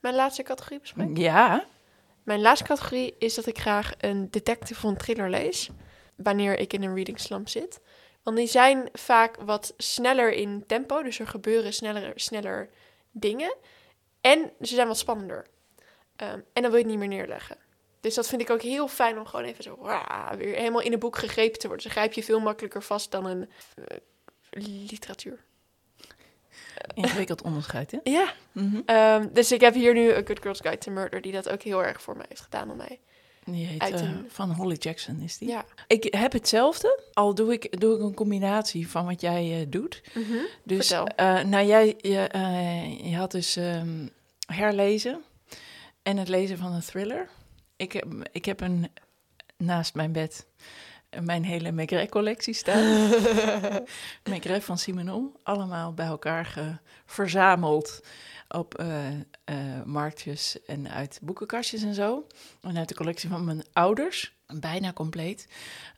[0.00, 1.16] mijn laatste categorie bespreken?
[1.16, 1.64] Ja,
[2.22, 5.70] Mijn laatste categorie is dat ik graag een detective of een thriller lees.
[6.16, 7.80] Wanneer ik in een reading slump zit.
[8.28, 11.02] Want die zijn vaak wat sneller in tempo.
[11.02, 12.68] Dus er gebeuren sneller, sneller
[13.10, 13.54] dingen.
[14.20, 15.46] En ze zijn wat spannender.
[16.16, 17.56] Ehm, en dan wil je het niet meer neerleggen.
[18.00, 20.92] Dus dat vind ik ook heel fijn om gewoon even zo waa, weer helemaal in
[20.92, 21.84] een boek gegrepen te worden.
[21.84, 23.96] Dus dan grijp je veel makkelijker vast dan een eh,
[24.50, 25.44] literatuur.
[26.94, 27.98] ingewikkeld onderscheid, hè?
[28.02, 28.32] Ja.
[28.52, 28.80] Mhm.
[28.86, 31.62] Ehm, dus ik heb hier nu A Good Girl's Guide to Murder, die dat ook
[31.62, 33.00] heel erg voor mij heeft gedaan om mij.
[33.52, 35.48] Die heet Uit eh, van Holly Jackson, is die?
[35.48, 35.64] Ja.
[35.86, 40.02] Ik heb hetzelfde, al doe ik, doe ik een combinatie van wat jij eh, doet.
[40.62, 41.06] Dus, Vertel.
[41.06, 42.28] eh, nou, jij je,
[43.08, 44.06] je had dus ehm,
[44.46, 45.22] herlezen
[46.02, 47.28] en het lezen van een thriller.
[47.76, 48.88] Ik heb, ik heb een,
[49.56, 50.46] naast mijn bed
[51.20, 52.84] mijn hele Maigret-collectie staat.
[54.30, 58.00] Maigret van Simenon, allemaal bij elkaar ge- verzameld
[58.48, 59.06] op eh,
[59.44, 62.26] eh, marktjes en uit boekenkastjes en zo.
[62.60, 65.48] En uit de collectie van mijn ouders, bijna compleet.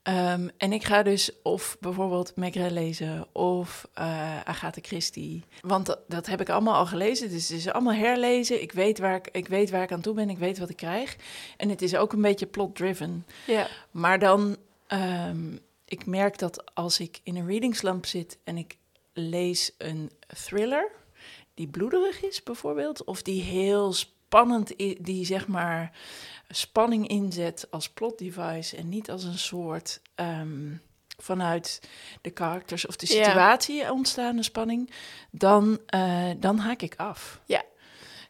[0.02, 5.44] Ehm, en ik ga dus of bijvoorbeeld Maigret lezen of eh Agatha Christie.
[5.60, 8.62] Want dat, dat heb ik allemaal al gelezen, dus het is allemaal herlezen.
[8.62, 10.76] Ik weet, waar ik, ik weet waar ik aan toe ben, ik weet wat ik
[10.76, 11.16] krijg.
[11.56, 13.26] En het is ook een beetje plot-driven.
[13.46, 13.66] Ja.
[13.90, 14.56] Maar dan,
[14.90, 18.78] ehm, ik merk dat als ik in een reading slump zit en ik
[19.12, 20.10] lees een
[20.44, 20.90] thriller
[21.54, 25.92] die bloederig is bijvoorbeeld, of die heel spannend, die zeg maar
[26.48, 30.74] spanning inzet als plot device en niet als een soort ehm,
[31.18, 31.80] vanuit
[32.20, 34.90] de karakters of de situatie ontstaande spanning,
[35.30, 37.40] dan, eh, dan haak ik af.
[37.46, 37.62] Ja.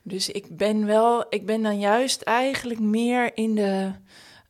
[0.02, 3.92] Dus ik ben wel, ik ben dan juist eigenlijk meer in de,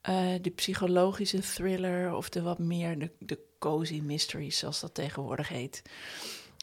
[0.01, 5.49] eh, de psychologische thriller of de wat meer de, de cozy mysteries, zoals dat tegenwoordig
[5.49, 5.83] heet.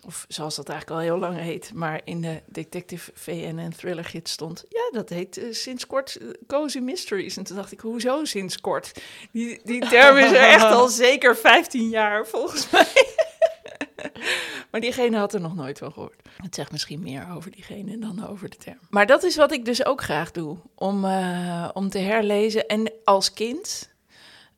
[0.06, 4.06] Of zoals dat eigenlijk al heel lang heet, maar in de Detective VN en Thriller
[4.06, 4.63] Gids stond.
[4.69, 7.38] Ja, dat heet eh, sinds kort eh, Cozy Mysteries.
[7.38, 8.91] En toen dacht ik, hoezo sinds kort?
[9.32, 12.88] Die, die term is er echt al zeker 15 jaar volgens mij.
[14.78, 16.22] maar diegene had er nog nooit van gehoord.
[16.42, 18.80] Het zegt misschien meer over diegene dan over de term.
[18.90, 22.68] Maar dat is wat ik dus ook graag doe, om, eh, om te herlezen.
[22.68, 23.96] En als kind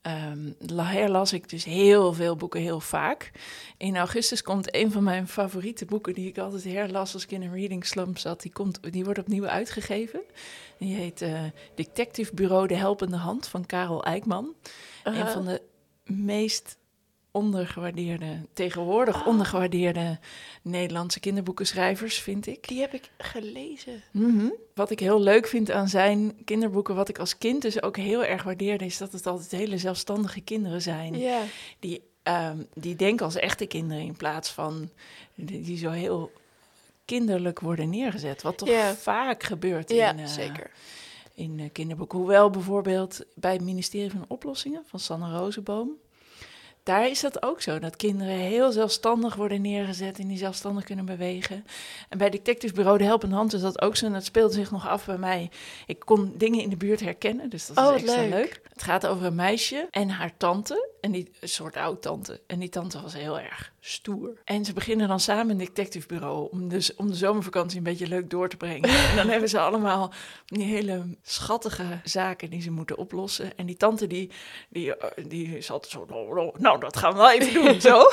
[0.01, 3.31] ehm, herlas ik dus heel veel boeken heel vaak.
[3.77, 7.41] In augustus komt een van mijn favoriete boeken die ik altijd herlas als ik in
[7.41, 8.41] een reading slump zat.
[8.41, 10.21] Die, komt, die wordt opnieuw uitgegeven.
[10.77, 11.41] Die heet eh,
[11.75, 14.55] Detective Bureau De Helpende Hand van Karel Eijkman.
[15.03, 15.31] Een Aha.
[15.31, 15.61] van de
[16.03, 16.77] meest
[17.39, 19.27] ondergewaardeerde, tegenwoordig Oh.
[19.27, 20.19] ondergewaardeerde
[20.61, 22.67] Nederlandse kinderboekenschrijvers, vind ik.
[22.67, 24.03] Die heb ik gelezen.
[24.11, 24.49] Mhm.
[24.73, 28.23] Wat ik heel leuk vind aan zijn kinderboeken, wat ik als kind dus ook heel
[28.25, 31.15] erg waardeerde, is dat het altijd hele zelfstandige kinderen zijn.
[31.79, 34.89] Die, ehm, die denken als echte kinderen in plaats van
[35.35, 36.31] die, die zo heel
[37.05, 38.41] kinderlijk worden neergezet.
[38.41, 40.71] Wat toch vaak gebeurt in, eh, zeker.
[41.35, 42.17] in eh, kinderboeken.
[42.17, 45.91] Hoewel bijvoorbeeld bij het ministerie van Oplossingen van Sanne Rozenboom.
[46.89, 51.05] Daar is dat ook zo, dat kinderen heel zelfstandig worden neergezet en die zelfstandig kunnen
[51.05, 51.65] bewegen.
[52.09, 54.71] En bij Detective Bureau De Helpende Hand is dat ook zo en dat speelde zich
[54.71, 55.49] nog af bij mij.
[55.85, 58.29] Ik kon dingen in de buurt herkennen, dus dat Oh, is extra leuk.
[58.29, 58.61] leuk.
[58.73, 62.41] Het gaat over een meisje en haar tante, en die, een soort oud-tante.
[62.47, 64.41] En die tante was heel erg stoer.
[64.43, 68.07] En ze beginnen dan samen een detective bureau om, dus, om de zomervakantie een beetje
[68.07, 68.89] leuk door te brengen.
[68.89, 70.13] En dan hebben ze allemaal
[70.45, 73.57] die hele schattige zaken die ze moeten oplossen.
[73.57, 74.31] En die tante die,
[74.69, 77.81] die, eh, die is altijd zo, "Nou, nou, nou dat gaan we wel even doen,
[77.91, 78.03] zo.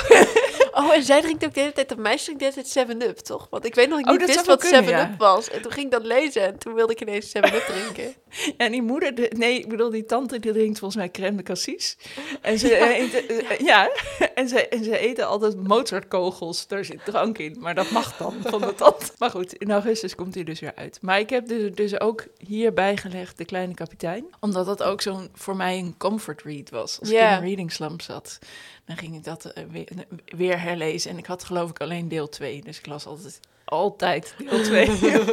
[0.79, 3.17] Oh, en zij drinkt ook de hele tijd, dat meisje drinkt de hele tijd 7-Up,
[3.19, 3.47] toch?
[3.51, 5.15] Want ik weet nog, ik Oh, niet wist wat wel 7-Up kunnen, ja.
[5.19, 5.51] was.
[5.51, 8.15] En toen ging ik dat lezen en toen wilde ik ineens 7-Up drinken.
[8.57, 11.43] En die moeder, de- nee, ik bedoel, die tante die drinkt volgens mij crème de
[11.43, 11.97] cassis.
[12.41, 13.91] En ze, eh, eet, eh, ja,
[14.35, 17.57] en ze, en ze eten altijd Mozartkogels, daar zit drank in.
[17.61, 19.07] Maar dat mag dan van de tante.
[19.19, 20.99] Maar goed, in augustus komt hij dus weer uit.
[21.03, 24.25] Maar ik heb dus, dus ook hierbij gelegd De Kleine Kapitein.
[24.41, 27.01] Omdat dat ook zo'n, voor mij een comfort read was.
[27.01, 27.31] Als ik Ja.
[27.31, 28.39] in een reading slump zat,
[28.85, 29.89] dan ging ik dat eh, weer,
[30.37, 31.11] weer herlezen.
[31.11, 33.41] En ik had geloof ik alleen deel 2, dus ik las altijd...
[33.65, 34.87] Altijd deel 2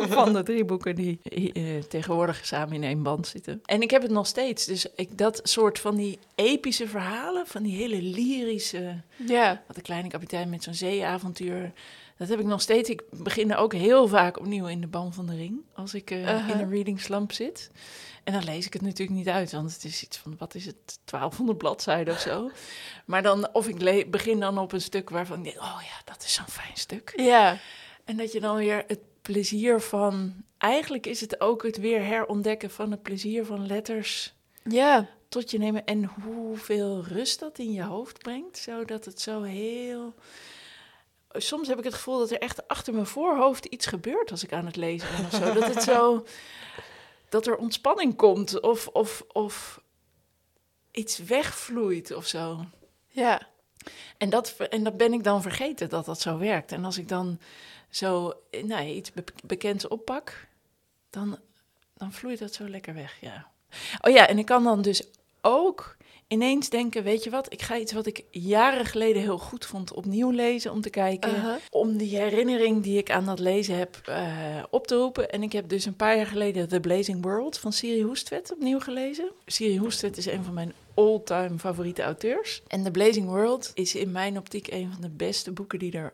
[0.07, 1.19] van de drie boeken die
[1.53, 3.61] eh, tegenwoordig samen in één band zitten.
[3.65, 4.65] En ik heb het nog steeds.
[4.65, 9.01] Dus ik, dat soort van die epische verhalen, van die hele lyrische...
[9.27, 9.63] Ja.
[9.67, 11.71] Wat de kleine kapitein met zo'n zeeavontuur...
[12.17, 12.89] Dat heb ik nog steeds.
[12.89, 15.61] Ik begin er ook heel vaak opnieuw in de ban van de ring.
[15.75, 17.71] Als ik eh, in een reading slump zit.
[18.23, 19.51] En dan lees ik het natuurlijk niet uit.
[19.51, 22.51] Want het is iets van, wat is het, 1200 bladzijden of zo.
[23.05, 25.57] Maar dan, of ik begin dan op een stuk waarvan ik denk...
[25.57, 27.13] Oh ja, dat is zo'n fijn stuk.
[27.15, 27.57] Ja.
[28.05, 30.33] En dat je dan weer het plezier van...
[30.57, 34.33] Eigenlijk is het ook het weer herontdekken van het plezier van letters
[34.63, 35.09] Ja.
[35.29, 35.85] tot je nemen.
[35.85, 38.57] En hoeveel rust dat in je hoofd brengt.
[38.57, 40.13] Zodat het zo heel...
[41.31, 44.53] Soms heb ik het gevoel dat er echt achter mijn voorhoofd iets gebeurt als ik
[44.53, 45.53] aan het lezen ben of zo.
[45.59, 46.25] Dat het zo...
[47.33, 49.81] Dat er ontspanning komt of, of, of
[50.91, 52.65] iets wegvloeit of zo.
[53.07, 53.47] Ja.
[54.17, 56.71] En dat, en dat ben ik dan vergeten dat dat zo werkt.
[56.71, 57.39] En als ik dan
[57.89, 60.47] zo nou, iets be- bekends oppak,
[61.09, 61.39] dan,
[61.93, 63.21] dan vloeit dat zo lekker weg.
[63.21, 63.47] Ja.
[64.01, 65.03] Oh ja, en ik kan dan dus
[65.41, 65.97] ook
[66.33, 69.93] ineens denken: weet je wat, ik ga iets wat ik jaren geleden heel goed vond
[69.93, 71.59] opnieuw lezen om te kijken.
[71.69, 75.29] Om die herinnering die ik aan dat lezen heb eh, op te roepen.
[75.29, 78.79] En ik heb dus een paar jaar geleden The Blazing World van Siri Hoestvedt opnieuw
[78.79, 79.31] gelezen.
[79.45, 82.61] Siri Hoestvedt is een van mijn all-time favoriete auteurs.
[82.67, 86.13] En The Blazing World is in mijn optiek een van de beste boeken die er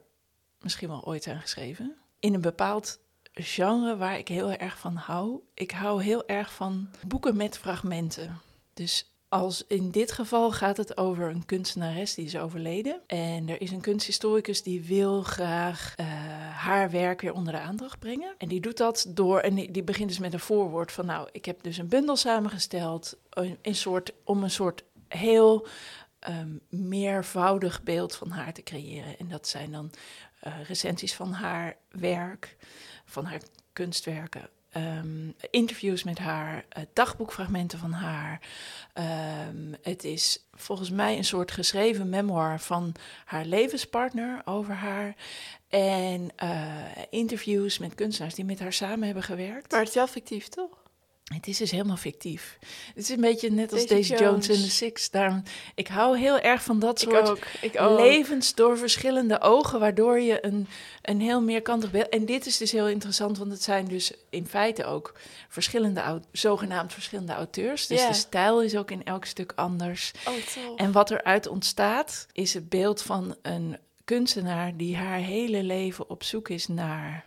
[0.60, 1.95] misschien wel ooit zijn geschreven.
[2.19, 2.99] In een bepaald
[3.34, 5.39] genre waar ik heel erg van hou.
[5.53, 8.41] Ik hou heel erg van boeken met fragmenten.
[8.73, 13.01] Dus Als in dit geval gaat het over een kunstenares die is overleden.
[13.07, 16.05] En er is een kunsthistoricus die wil graag uh,
[16.55, 18.35] haar werk weer onder de aandacht brengen.
[18.37, 21.45] En die doet dat door, en die, begint dus met een voorwoord van, nou, ik
[21.45, 25.67] heb dus een bundel samengesteld, een, een soort, om een soort heel
[26.29, 29.17] um, meervoudig beeld van haar te creëren.
[29.17, 29.91] En dat zijn dan
[30.47, 32.57] uh, recensies van haar werk,
[33.05, 33.41] van haar
[33.73, 34.49] kunstwerken.
[34.77, 38.41] Um, interviews met haar, uh, dagboekfragmenten van haar.
[39.47, 45.15] Um, het is volgens mij een soort geschreven memoir van haar levenspartner over haar.
[45.69, 49.71] En uh, interviews met kunstenaars die met haar samen hebben gewerkt.
[49.71, 50.78] Maar het is wel fictief, toch?
[51.29, 52.57] Het is dus helemaal fictief.
[52.95, 54.49] Het is een beetje net als Daisy, Jones.
[54.49, 55.09] in The Six.
[55.09, 55.43] Daarom,
[55.75, 57.99] ik hou heel erg van dat soort ook, ik ook.
[57.99, 60.67] levens door verschillende ogen, waardoor je een,
[61.01, 62.09] een heel meerkantig beeld...
[62.09, 65.13] En dit is dus heel interessant, want het zijn dus in feite ook
[65.49, 67.87] verschillende, zogenaamd verschillende auteurs.
[67.87, 68.09] Dus yeah.
[68.09, 70.11] de stijl is ook in elk stuk anders.
[70.27, 70.33] Oh,
[70.75, 76.23] en wat eruit ontstaat, is het beeld van een kunstenaar die haar hele leven op
[76.23, 77.25] zoek is naar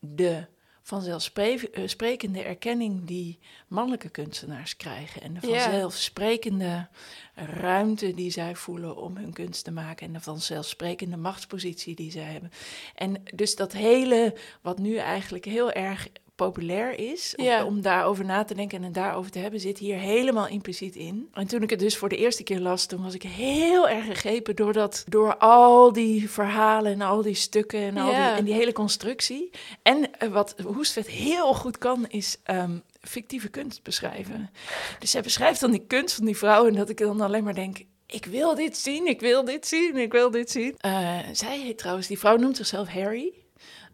[0.00, 0.46] de
[0.86, 5.22] vanzelfsprekende erkenning die mannelijke kunstenaars krijgen.
[5.22, 6.88] En de vanzelfsprekende
[7.34, 10.06] ruimte die zij voelen om hun kunst te maken.
[10.06, 12.52] En de vanzelfsprekende machtspositie die zij hebben.
[12.94, 18.44] En dus dat hele, wat nu eigenlijk heel erg populair is, om, om, daarover na
[18.44, 21.28] te denken en daarover te hebben, zit hier helemaal impliciet in.
[21.32, 24.04] En toen ik het dus voor de eerste keer las, toen was ik heel erg
[24.04, 28.44] gegrepen door, dat, door al die verhalen en al die stukken en, al die, en
[28.44, 29.50] die hele constructie.
[29.82, 34.50] En uh, wat Hoestvet heel goed kan, is um, fictieve kunst beschrijven.
[34.98, 37.54] Dus zij beschrijft dan die kunst van die vrouw en dat ik dan alleen maar
[37.54, 40.74] denk, ik wil dit zien, ik wil dit zien, ik wil dit zien.
[40.86, 43.32] Uh, zij heet trouwens, die vrouw noemt zichzelf Harry.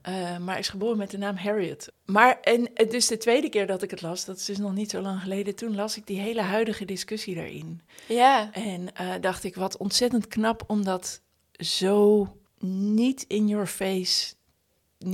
[0.09, 1.93] Uh, maar is geboren met de naam Harriet.
[2.05, 4.91] Maar en dus de tweede keer dat ik het las, dat is dus nog niet
[4.91, 7.83] zo lang geleden, toen las ik die hele huidige discussie daarin.
[8.09, 8.53] Ja.
[8.53, 11.21] En uh, dacht ik, wat ontzettend knap om dat
[11.53, 14.35] zo niet in your face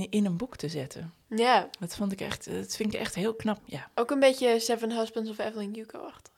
[0.09, 1.13] in een boek te zetten.
[1.35, 1.69] Ja.
[1.79, 3.89] Dat vond ik echt, dat vind ik echt heel knap, ja.
[3.95, 6.33] Ook een beetje Seven Husbands of Evelyn Hugo achter.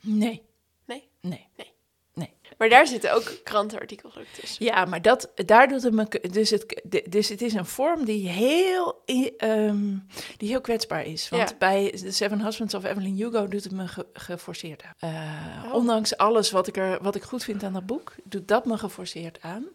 [0.00, 0.42] Nee.
[0.84, 1.08] Nee?
[1.20, 1.48] Nee.
[1.56, 1.72] Nee.
[2.18, 2.30] Nee.
[2.58, 4.64] Maar daar zitten ook krantenartikels ook tussen.
[4.64, 6.28] Ja, maar dat, daar doet het me.
[6.30, 9.02] Dus het, dus het is een vorm die heel,
[9.38, 11.28] um, die heel kwetsbaar is.
[11.28, 11.56] Want ja.
[11.58, 15.10] bij The Seven Husbands of Evelyn Hugo doet het me ge, geforceerd aan.
[15.10, 15.74] Uh, oh.
[15.74, 18.78] Ondanks alles wat ik, er, wat ik goed vind aan dat boek, doet dat me
[18.78, 19.66] geforceerd aan.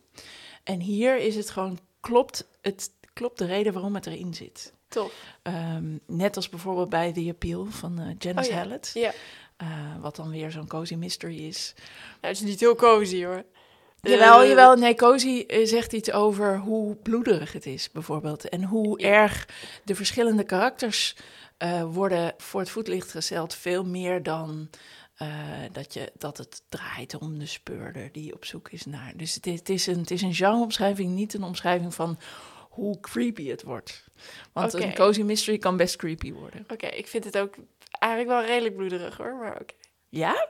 [0.64, 4.74] En hier is het gewoon, klopt, het, klopt de reden waarom het erin zit.
[4.88, 5.14] Tof.
[5.44, 8.62] Um, net als bijvoorbeeld bij The Appeal van uh, Janice oh, ja.
[8.62, 8.92] Hallett.
[8.94, 9.12] Ja.
[9.62, 9.68] Uh,
[10.02, 11.74] wat dan weer zo'n cozy mystery is.
[11.76, 13.44] Nou, het is niet heel cozy hoor.
[14.02, 14.76] Jawel, jawel.
[14.76, 18.50] Nee, cozy zegt iets over hoe bloederig het is, bijvoorbeeld.
[18.50, 19.48] En hoe erg
[19.84, 21.16] de verschillende karakters
[21.60, 23.56] uh, worden voor het voetlicht gesteld.
[23.56, 24.70] Veel meer dan
[25.22, 25.28] uh,
[25.72, 29.14] dat, je, dat het draait om de speurder die op zoek is naar.
[29.16, 32.20] Dus het is, het is een, het is een genreomschrijving, niet een omschrijving van
[32.70, 34.04] hoe creepy het wordt.
[34.52, 36.66] Want een cozy mystery kan best creepy worden.
[36.72, 37.56] Oké, ik vind het ook
[37.92, 39.74] eigenlijk wel redelijk bloederig hoor, maar oké.
[40.10, 40.48] Ja?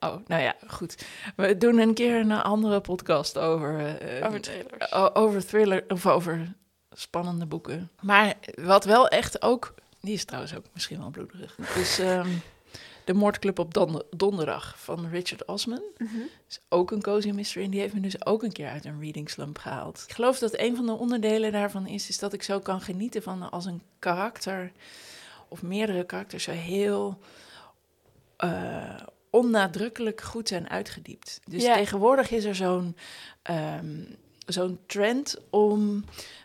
[0.00, 1.04] Oh, nou ja, goed.
[1.36, 3.96] We doen een keer een andere podcast over...
[3.98, 4.92] eh, Over trailers.
[4.92, 6.54] o- over thriller of over
[6.92, 7.90] spannende boeken.
[8.00, 9.74] Maar wat wel echt ook...
[10.00, 11.54] Die is trouwens ook misschien wel bloederig.
[11.74, 11.96] Dus
[13.04, 15.82] De Moordclub op Donder- Donderdag van Richard Osman.
[15.96, 16.16] Mhm.
[16.48, 19.00] is ook een cozy mystery en die heeft me dus ook een keer uit een
[19.00, 20.04] reading slump gehaald.
[20.08, 23.22] Ik geloof dat een van de onderdelen daarvan is, is dat ik zo kan genieten
[23.22, 24.72] van als een karakter
[25.48, 27.18] of meerdere karakters zo heel
[28.36, 31.40] eh, onnadrukkelijk goed zijn uitgediept.
[31.44, 31.74] Dus Ja.
[31.74, 32.96] tegenwoordig is er zo'n
[33.42, 34.04] ehm,
[34.46, 36.04] zo'n trend om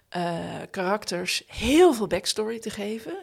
[0.10, 3.18] eh, karakters heel veel backstory te geven.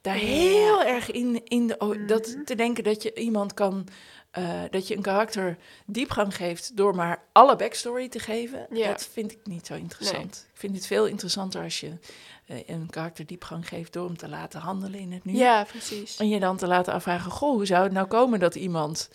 [0.00, 0.24] Daar Ja.
[0.24, 2.44] heel erg in, in de, dat Mhm.
[2.44, 3.88] te denken dat je iemand kan,
[4.36, 8.66] eh, dat je een karakter diepgang geeft door maar alle backstory te geven.
[8.70, 8.88] Ja.
[8.88, 10.46] Dat vind ik niet zo interessant.
[10.52, 11.98] Ik vind het veel interessanter als je
[12.46, 15.36] eh, een karakter diepgang geeft door hem te laten handelen in het nu.
[15.36, 16.16] Ja, precies.
[16.16, 19.10] En je dan te laten afvragen, goh, hoe zou het nou komen dat iemand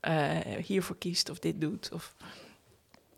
[0.00, 1.90] eh, hiervoor kiest of dit doet?
[1.92, 2.14] Of...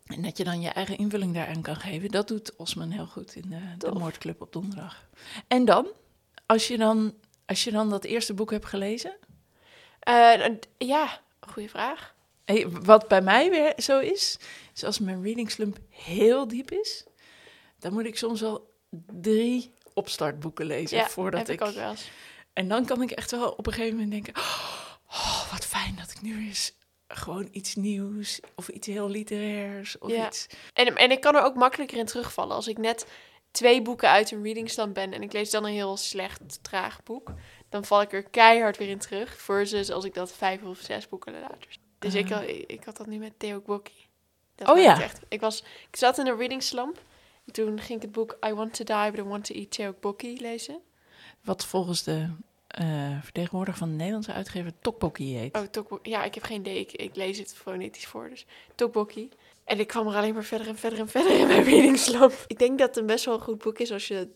[0.07, 2.09] En dat je dan je eigen invulling daaraan kan geven.
[2.09, 3.99] Dat doet Osman heel goed in de, de.
[3.99, 5.09] Moordclub op donderdag.
[5.49, 5.87] En dan,
[6.47, 7.15] als je dan,
[7.47, 9.17] als je dan dat eerste boek hebt gelezen...
[10.79, 12.15] Ja, goede vraag.
[12.45, 14.39] Hey, wat bij mij weer zo is,
[14.75, 17.05] is als mijn reading slump heel diep is...
[17.79, 18.73] dan moet ik soms wel
[19.13, 22.11] drie opstartboeken lezen Ja, voordat heb ik ook wel eens.
[22.53, 24.43] En dan kan ik echt wel op een gegeven moment denken:
[25.09, 26.73] oh, wat fijn dat ik nu eens
[27.09, 30.27] gewoon iets nieuws of iets heel literairs of Ja.
[30.27, 30.47] iets.
[30.73, 32.57] En, en ik kan er ook makkelijker in terugvallen.
[32.57, 33.07] Als ik net
[33.51, 37.03] twee boeken uit een reading stand ben en ik lees dan een heel slecht, traag
[37.03, 37.33] boek,
[37.75, 39.37] dan val ik er keihard weer in terug.
[39.41, 41.79] Versus als ik dat vijf of zes boeken later.
[41.99, 42.37] Dus ik, Ah.
[42.39, 44.07] had- ik, had dat nu met Theo Bokkie.
[44.55, 45.03] Dat Oh ja.
[45.03, 45.21] Echt.
[45.29, 47.03] Ik, was, ik zat in een reading slump.
[47.53, 49.95] Toen ging ik het boek I Want to Die, but I Want to Eat Theo
[50.01, 50.79] Bokkie lezen.
[51.45, 52.29] Wat volgens de
[52.67, 55.57] eh, vertegenwoordiger van de Nederlandse uitgever Tokbokkie heet.
[55.57, 56.13] Oh, Tokbokkie.
[56.13, 56.79] Ja, ik heb geen idee.
[56.79, 58.29] Ik, ik lees het fonetisch voor.
[58.29, 59.29] Dus Tokbokkie.
[59.65, 62.45] En ik kwam er alleen maar verder en verder en verder in mijn reading slump.
[62.47, 64.29] Ik denk dat het een best wel een goed boek is als je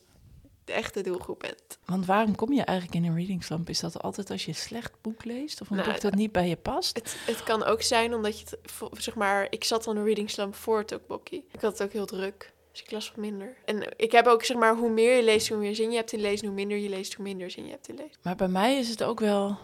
[0.69, 1.79] de echte doelgroep bent.
[1.85, 3.69] Want waarom kom je eigenlijk in een reading slump?
[3.69, 5.61] Is dat altijd als je een slecht boek leest?
[5.61, 6.97] Of een Nou, boek dat niet bij je past?
[6.97, 8.59] Het, het kan ook zijn omdat je het,
[9.03, 11.45] zeg maar, ik zat al in een reading slump voor Tokbokkie.
[11.53, 13.57] Ik had het ook heel druk, dus ik las wat minder.
[13.65, 16.13] En ik heb ook, zeg maar, hoe meer je leest, hoe meer zin je hebt
[16.13, 16.47] in lezen.
[16.47, 18.17] Hoe minder je leest, hoe minder zin je hebt in lezen.
[18.23, 19.57] Maar bij mij is het ook wel...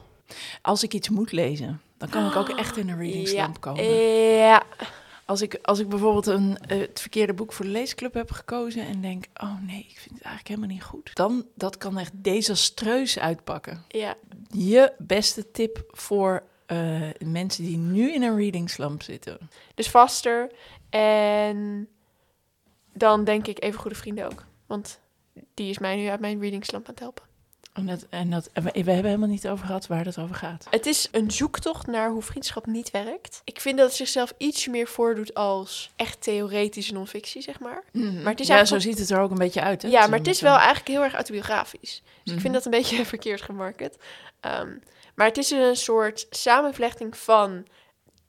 [0.62, 3.42] Als ik iets moet lezen, dan kan ik ook echt in een reading Ja.
[3.42, 3.84] slump komen.
[3.84, 4.62] Ja.
[5.26, 8.86] Als ik, als ik bijvoorbeeld een, eh, het verkeerde boek voor de leesclub heb gekozen
[8.86, 11.10] en denk, oh nee, ik vind het eigenlijk helemaal niet goed.
[11.14, 13.84] Dan, dat kan echt desastreus uitpakken.
[13.88, 14.14] Ja.
[14.48, 19.38] Je beste tip voor eh, mensen die nu in een reading slump zitten.
[19.74, 20.52] Dus vaster.
[20.90, 21.88] En
[22.92, 24.44] dan denk ik even goede vrienden ook.
[24.66, 25.00] Want
[25.54, 27.24] die is mij nu uit mijn reading slump aan het helpen.
[27.74, 30.66] En, dat, en dat, we, hebben helemaal niet over gehad waar het over gaat.
[30.70, 33.40] Het is een zoektocht naar hoe vriendschap niet werkt.
[33.44, 37.84] Ik vind dat het zichzelf iets meer voordoet als echt theoretische non-fictie, zeg maar.
[37.92, 39.82] Maar het is ja, eigenlijk zo ziet het er ook een beetje uit.
[39.82, 39.88] Hè?
[39.88, 42.02] Ja, maar het is wel eigenlijk heel erg autobiografisch.
[42.04, 42.40] Dus ik Mhm.
[42.40, 43.98] vind dat een beetje verkeerd gemarket.
[44.40, 44.70] Ehm,
[45.14, 47.66] maar het is een soort samenvlechting van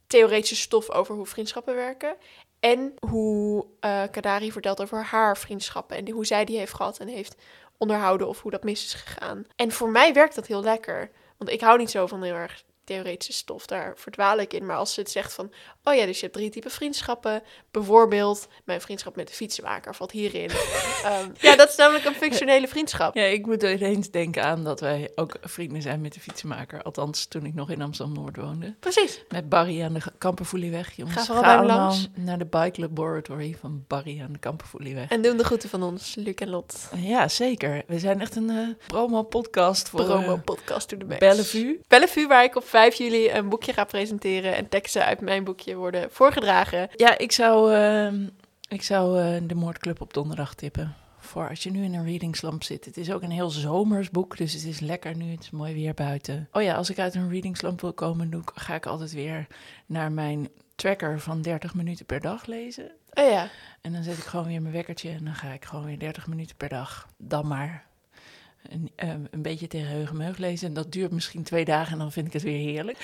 [0.07, 2.15] theoretische stof over hoe vriendschappen werken.
[2.59, 5.97] En hoe eh Kadari vertelt over haar vriendschappen.
[5.97, 7.35] En hoe zij die heeft gehad en heeft
[7.77, 8.27] onderhouden.
[8.27, 9.45] Of hoe dat mis is gegaan.
[9.55, 11.11] En voor mij werkt dat heel lekker.
[11.37, 13.65] Want ik hou niet zo van heel erg theoretische stof.
[13.65, 14.65] Daar verdwaal ik in.
[14.65, 15.53] Maar als ze het zegt van...
[15.87, 17.43] Oh ja, dus je hebt drie typen vriendschappen.
[17.71, 20.49] Bijvoorbeeld, mijn vriendschap met de fietsenmaker valt hierin.
[21.03, 23.15] Ehm, ja, dat is namelijk een functionele vriendschap.
[23.15, 26.81] Ja, ik moet ineens denken aan dat wij ook vrienden zijn met de fietsenmaker.
[26.83, 28.75] Althans, toen ik nog in Amsterdam-Noord woonde.
[28.79, 29.23] Precies.
[29.29, 30.95] Met Barry aan de Kampervoelieweg.
[30.95, 32.07] Jongens, Ga vooral bij langs.
[32.15, 35.09] naar de Bike Laboratory van Barry aan de Kampervoelieweg.
[35.09, 36.89] En doen de groeten van ons, Luc en Lot.
[36.95, 37.83] Ja, zeker.
[37.87, 41.19] We zijn echt een eh, promo-podcast voor eh, podcast to the max.
[41.19, 41.79] Bellevue.
[41.87, 44.55] Bellevue, waar ik op 5 juli een boekje ga presenteren.
[44.55, 46.89] En teksten uit mijn boekje worden voorgedragen.
[46.95, 48.27] Ja, ik zou, ehm,
[48.67, 50.95] ik zou eh, de Moordclub op donderdag tippen.
[51.17, 52.85] Voor als je nu in een reading slump zit.
[52.85, 55.31] Het is ook een heel zomers boek, dus het is lekker nu.
[55.31, 56.49] Het is mooi weer buiten.
[56.51, 59.13] Oh ja, als ik uit een reading slump wil komen, doe ik, ga ik altijd
[59.13, 59.47] weer
[59.85, 62.91] naar mijn tracker van 30 minuten per dag lezen.
[63.13, 63.49] Oh ja.
[63.81, 66.27] En dan zet ik gewoon weer mijn wekkertje en dan ga ik gewoon weer 30
[66.27, 67.07] minuten per dag.
[67.17, 67.85] Dan maar
[68.69, 70.67] een, ehm, een beetje tegen heugenmeug lezen.
[70.67, 72.97] En dat duurt misschien twee dagen en dan vind ik het weer heerlijk.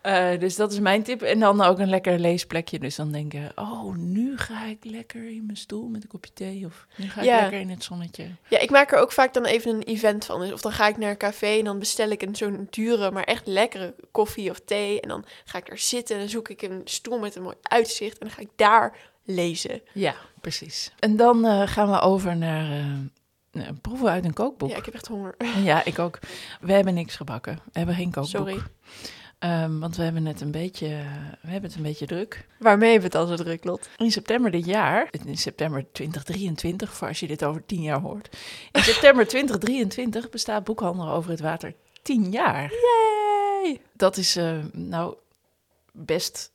[0.00, 1.22] Eh, dus dat is mijn tip.
[1.22, 2.78] En dan ook een lekker leesplekje.
[2.78, 6.66] Dus dan denken, oh, nu ga ik lekker in mijn stoel met een kopje thee.
[6.66, 7.40] Of nu ga ik Ja.
[7.40, 8.24] lekker in het zonnetje.
[8.48, 10.40] Ja, ik maak er ook vaak dan even een event van.
[10.40, 13.10] Dus Of dan ga ik naar een café en dan bestel ik een zo'n dure,
[13.10, 15.00] maar echt lekkere koffie of thee.
[15.00, 17.56] En dan ga ik daar zitten en dan zoek ik een stoel met een mooi
[17.62, 18.18] uitzicht.
[18.18, 19.80] En dan ga ik daar lezen.
[19.92, 20.92] Ja, precies.
[20.98, 22.84] En dan eh, gaan we over naar eh,
[23.80, 24.70] proeven uit een kookboek.
[24.70, 25.34] Ja, ik heb echt honger.
[25.64, 26.18] Ja, ik ook.
[26.60, 27.54] We hebben niks gebakken.
[27.64, 28.48] We hebben geen kookboek.
[28.48, 28.62] Sorry.
[29.38, 30.86] Ehm, want we hebben het een beetje,
[31.40, 32.46] we hebben het een beetje druk.
[32.58, 33.88] Waarmee hebben we het al zo druk, Lot?
[33.96, 38.36] In september dit jaar, in september 2023, voor als je dit over tien jaar hoort.
[38.72, 42.72] In september 2023 bestaat Boekhandel over het water tien jaar.
[42.72, 43.80] Yay!
[43.92, 45.14] Dat is eh, nou
[45.92, 46.52] best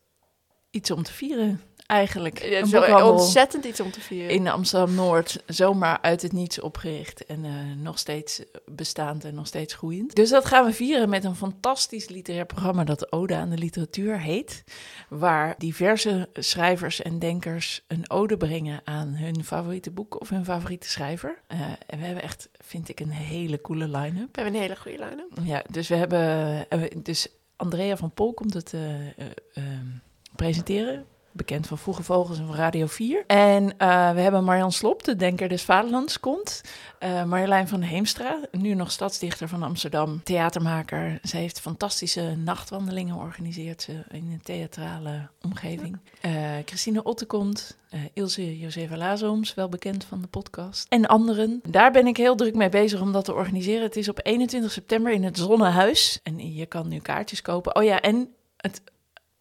[0.70, 2.40] iets om te vieren, eigenlijk.
[2.40, 4.30] Ja, het Een is wel boekhandel ontzettend iets om te vieren.
[4.30, 9.74] in Amsterdam-Noord zomaar uit het niets opgericht en eh, nog steeds bestaand en nog steeds
[9.74, 10.16] groeiend.
[10.16, 14.20] Dus dat gaan we vieren met een fantastisch literair programma dat Ode aan de Literatuur
[14.20, 14.64] heet,
[15.10, 20.90] waar diverse schrijvers en denkers een ode brengen aan hun favoriete boek of hun favoriete
[20.90, 21.42] schrijver.
[21.48, 24.36] Eh, en we hebben echt, vind ik, een hele coole line-up.
[24.36, 28.34] We hebben een hele goede line Ja, dus we hebben, eh, dus Andrea van Pol
[28.34, 29.88] komt het eh, eh, ehm,
[30.36, 31.06] presenteren.
[31.36, 33.24] Bekend van Vroege Vogels en van Radio 4.
[33.28, 36.62] En eh, we hebben Marjan Slop, de Denker des Vaderlands, komt.
[37.00, 41.20] Eh, Marjolein van Heemstra, nu nog stadsdichter van Amsterdam, theatermaker.
[41.22, 46.00] Zij heeft fantastische nachtwandelingen georganiseerd ze in een theatrale omgeving.
[46.22, 46.32] Eh,
[46.66, 47.78] Christine Otte komt.
[48.14, 50.86] Ilse Josefa Lazoms, wel bekend van de podcast.
[50.90, 51.62] En anderen.
[51.68, 53.82] Daar ben ik heel druk mee bezig om dat te organiseren.
[53.82, 56.20] Het is op 21 september in het Zonnehuis.
[56.24, 57.76] En je kan nu kaartjes kopen.
[57.76, 58.82] Oh ja, en het,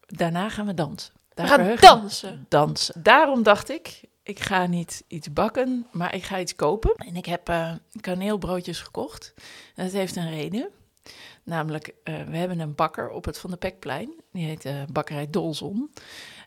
[0.07, 1.13] daarna gaan we dansen.
[1.33, 2.45] Daar We gaan dansen.
[2.49, 3.03] dansen.
[3.03, 6.93] Daarom dacht ik, ik ga niet iets bakken, maar ik ga iets kopen.
[6.95, 7.71] En ik heb eh,
[8.01, 9.33] kaneelbroodjes gekocht.
[9.75, 10.69] En dat heeft een reden.
[11.43, 14.13] Namelijk, eh, we hebben een bakker op het Van de Pekplein.
[14.31, 15.91] Die heet eh, Bakkerij Dolzon.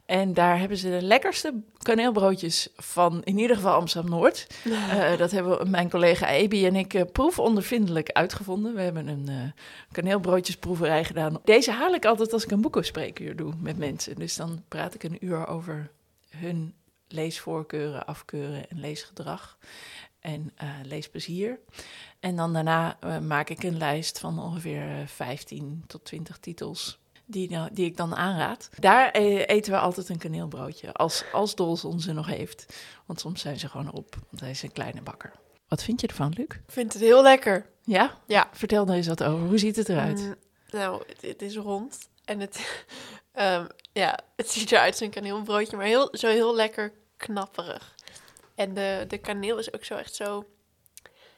[0.07, 4.47] En daar hebben ze de lekkerste kaneelbroodjes van in ieder geval Amsterdam-Noord.
[4.65, 8.75] Eh, dat hebben mijn collega Ebi en ik uh, proefondervindelijk uitgevonden.
[8.75, 9.43] We hebben een uh,
[9.93, 11.41] kaneelbroodjesproeverij gedaan.
[11.45, 14.15] Deze haal ik altijd als ik een boekenspreekuur doe met mensen.
[14.15, 15.91] Dus dan praat ik een uur over
[16.31, 16.75] hun
[17.09, 19.59] leesvoorkeuren, afkeuren en leesgedrag.
[20.21, 21.59] En leesplezier.
[22.21, 27.87] En dan daarna maak ik een lijst van ongeveer 15 tot 20 titels die, die
[27.87, 28.69] ik dan aanraad.
[28.79, 32.67] Daar e-, eten we altijd een kaneelbroodje, als, als Dolson ze nog heeft.
[33.07, 35.33] Want soms zijn ze gewoon op, want hij is een kleine bakker.
[35.69, 36.47] Wat vind je ervan, Luc?
[36.47, 37.67] Ik vind het heel lekker.
[37.85, 38.19] Ja?
[38.27, 38.49] Ja.
[38.53, 39.47] Vertel daar eens wat over.
[39.47, 40.19] Hoe ziet het eruit?
[40.19, 40.35] Mm,
[40.71, 42.85] nou, het, is rond en het,
[43.35, 43.67] um,
[44.03, 47.95] ja, het ziet eruit als een kaneelbroodje, maar heel, zo heel lekker knapperig.
[48.55, 50.47] En de, de kaneel is ook zo echt zo,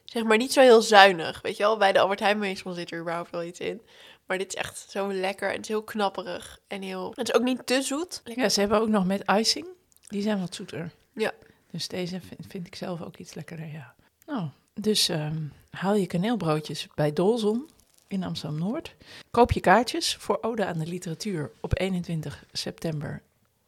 [0.05, 1.41] zeg maar niet zo heel zuinig.
[1.43, 3.83] Weet je wel, bij de Albert Heijn meestal zit er überhaupt wel iets in.
[4.29, 7.13] Maar dit is echt zo lekker en het is heel knapperig en heel...
[7.15, 8.21] Het is ook niet te zoet.
[8.25, 9.67] Ja, ze hebben ook nog met icing.
[10.07, 10.91] Die zijn wat zoeter.
[11.13, 11.33] Ja.
[11.71, 13.95] Dus deze vind, ik zelf ook iets lekkerder, ja.
[14.27, 17.69] Nou, dus ehm, haal je kaneelbroodjes bij Dolzon
[18.07, 18.95] in Amsterdam-Noord.
[19.31, 23.23] Koop je kaartjes voor Ode aan de Literatuur op 21 september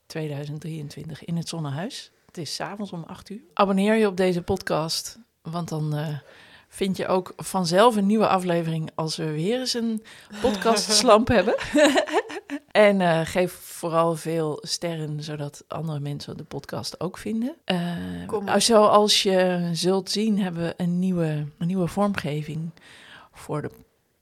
[0.06, 2.11] 2023 in het Zonnehuis.
[2.26, 3.40] Het is s'avonds om 8 uur.
[3.54, 5.98] Abonneer je op deze podcast, want dan...
[5.98, 6.18] Uh,
[6.72, 10.02] vind je ook vanzelf een nieuwe aflevering als we weer eens een
[10.40, 11.54] podcast-slamp hebben.
[12.88, 17.56] en uh, geef vooral veel sterren, zodat andere mensen de podcast ook vinden.
[17.66, 22.70] Uh, zoals je zult zien, hebben we een nieuwe, een nieuwe vormgeving
[23.32, 23.70] voor de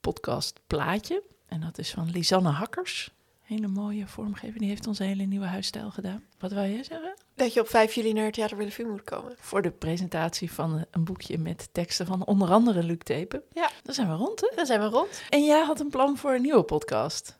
[0.01, 1.22] podcast Plaatje.
[1.46, 3.11] En dat is van Lisanne Hakkers
[3.49, 4.59] hele mooie vormgeving.
[4.59, 6.24] Die heeft ons een hele nieuwe huisstijl gedaan.
[6.38, 7.14] Wat wil jij zeggen?
[7.34, 9.36] Dat je op 5 juli naar het Theater Willevue moet komen.
[9.38, 13.42] Voor de presentatie van een boekje met teksten van onder andere Luc Tepen.
[13.53, 13.70] Ja.
[13.82, 14.51] Dan zijn we rond, hè?
[14.55, 15.22] Dan zijn we rond.
[15.28, 17.38] En jij had een plan voor een nieuwe podcast.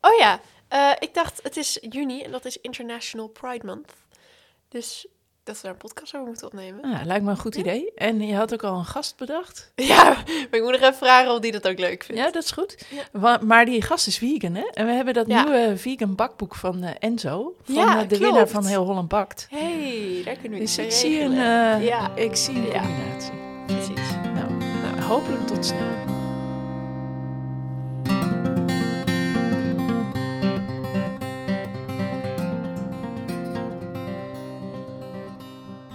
[0.00, 0.40] Oh ja,
[0.72, 3.92] uh, ik dacht het is juni en dat is International Pride Month.
[4.68, 5.06] Dus
[5.46, 6.82] dat we daar een podcast over moeten opnemen.
[6.82, 7.92] Ah, lijkt me een goed idee.
[7.94, 9.72] En je had ook al een gast bedacht.
[9.86, 12.22] Ja, maar ik moet nog even vragen of die dat ook leuk vindt.
[12.22, 12.86] Ja, dat is goed.
[13.12, 13.38] Ja.
[13.42, 14.68] Maar die gast is vegan, hè?
[14.72, 17.54] En we hebben dat nieuwe vegan bakboek van uh, Enzo.
[17.62, 19.46] Van ja, uh, de winnaar van Heel Holland Bakt.
[19.50, 22.14] hey, daar kunnen we Dus ik zie, een, uh, ja.
[22.14, 23.32] ik zie een combinatie.
[23.66, 24.10] Precies.
[24.34, 26.15] Nou, nou, hopelijk tot snel.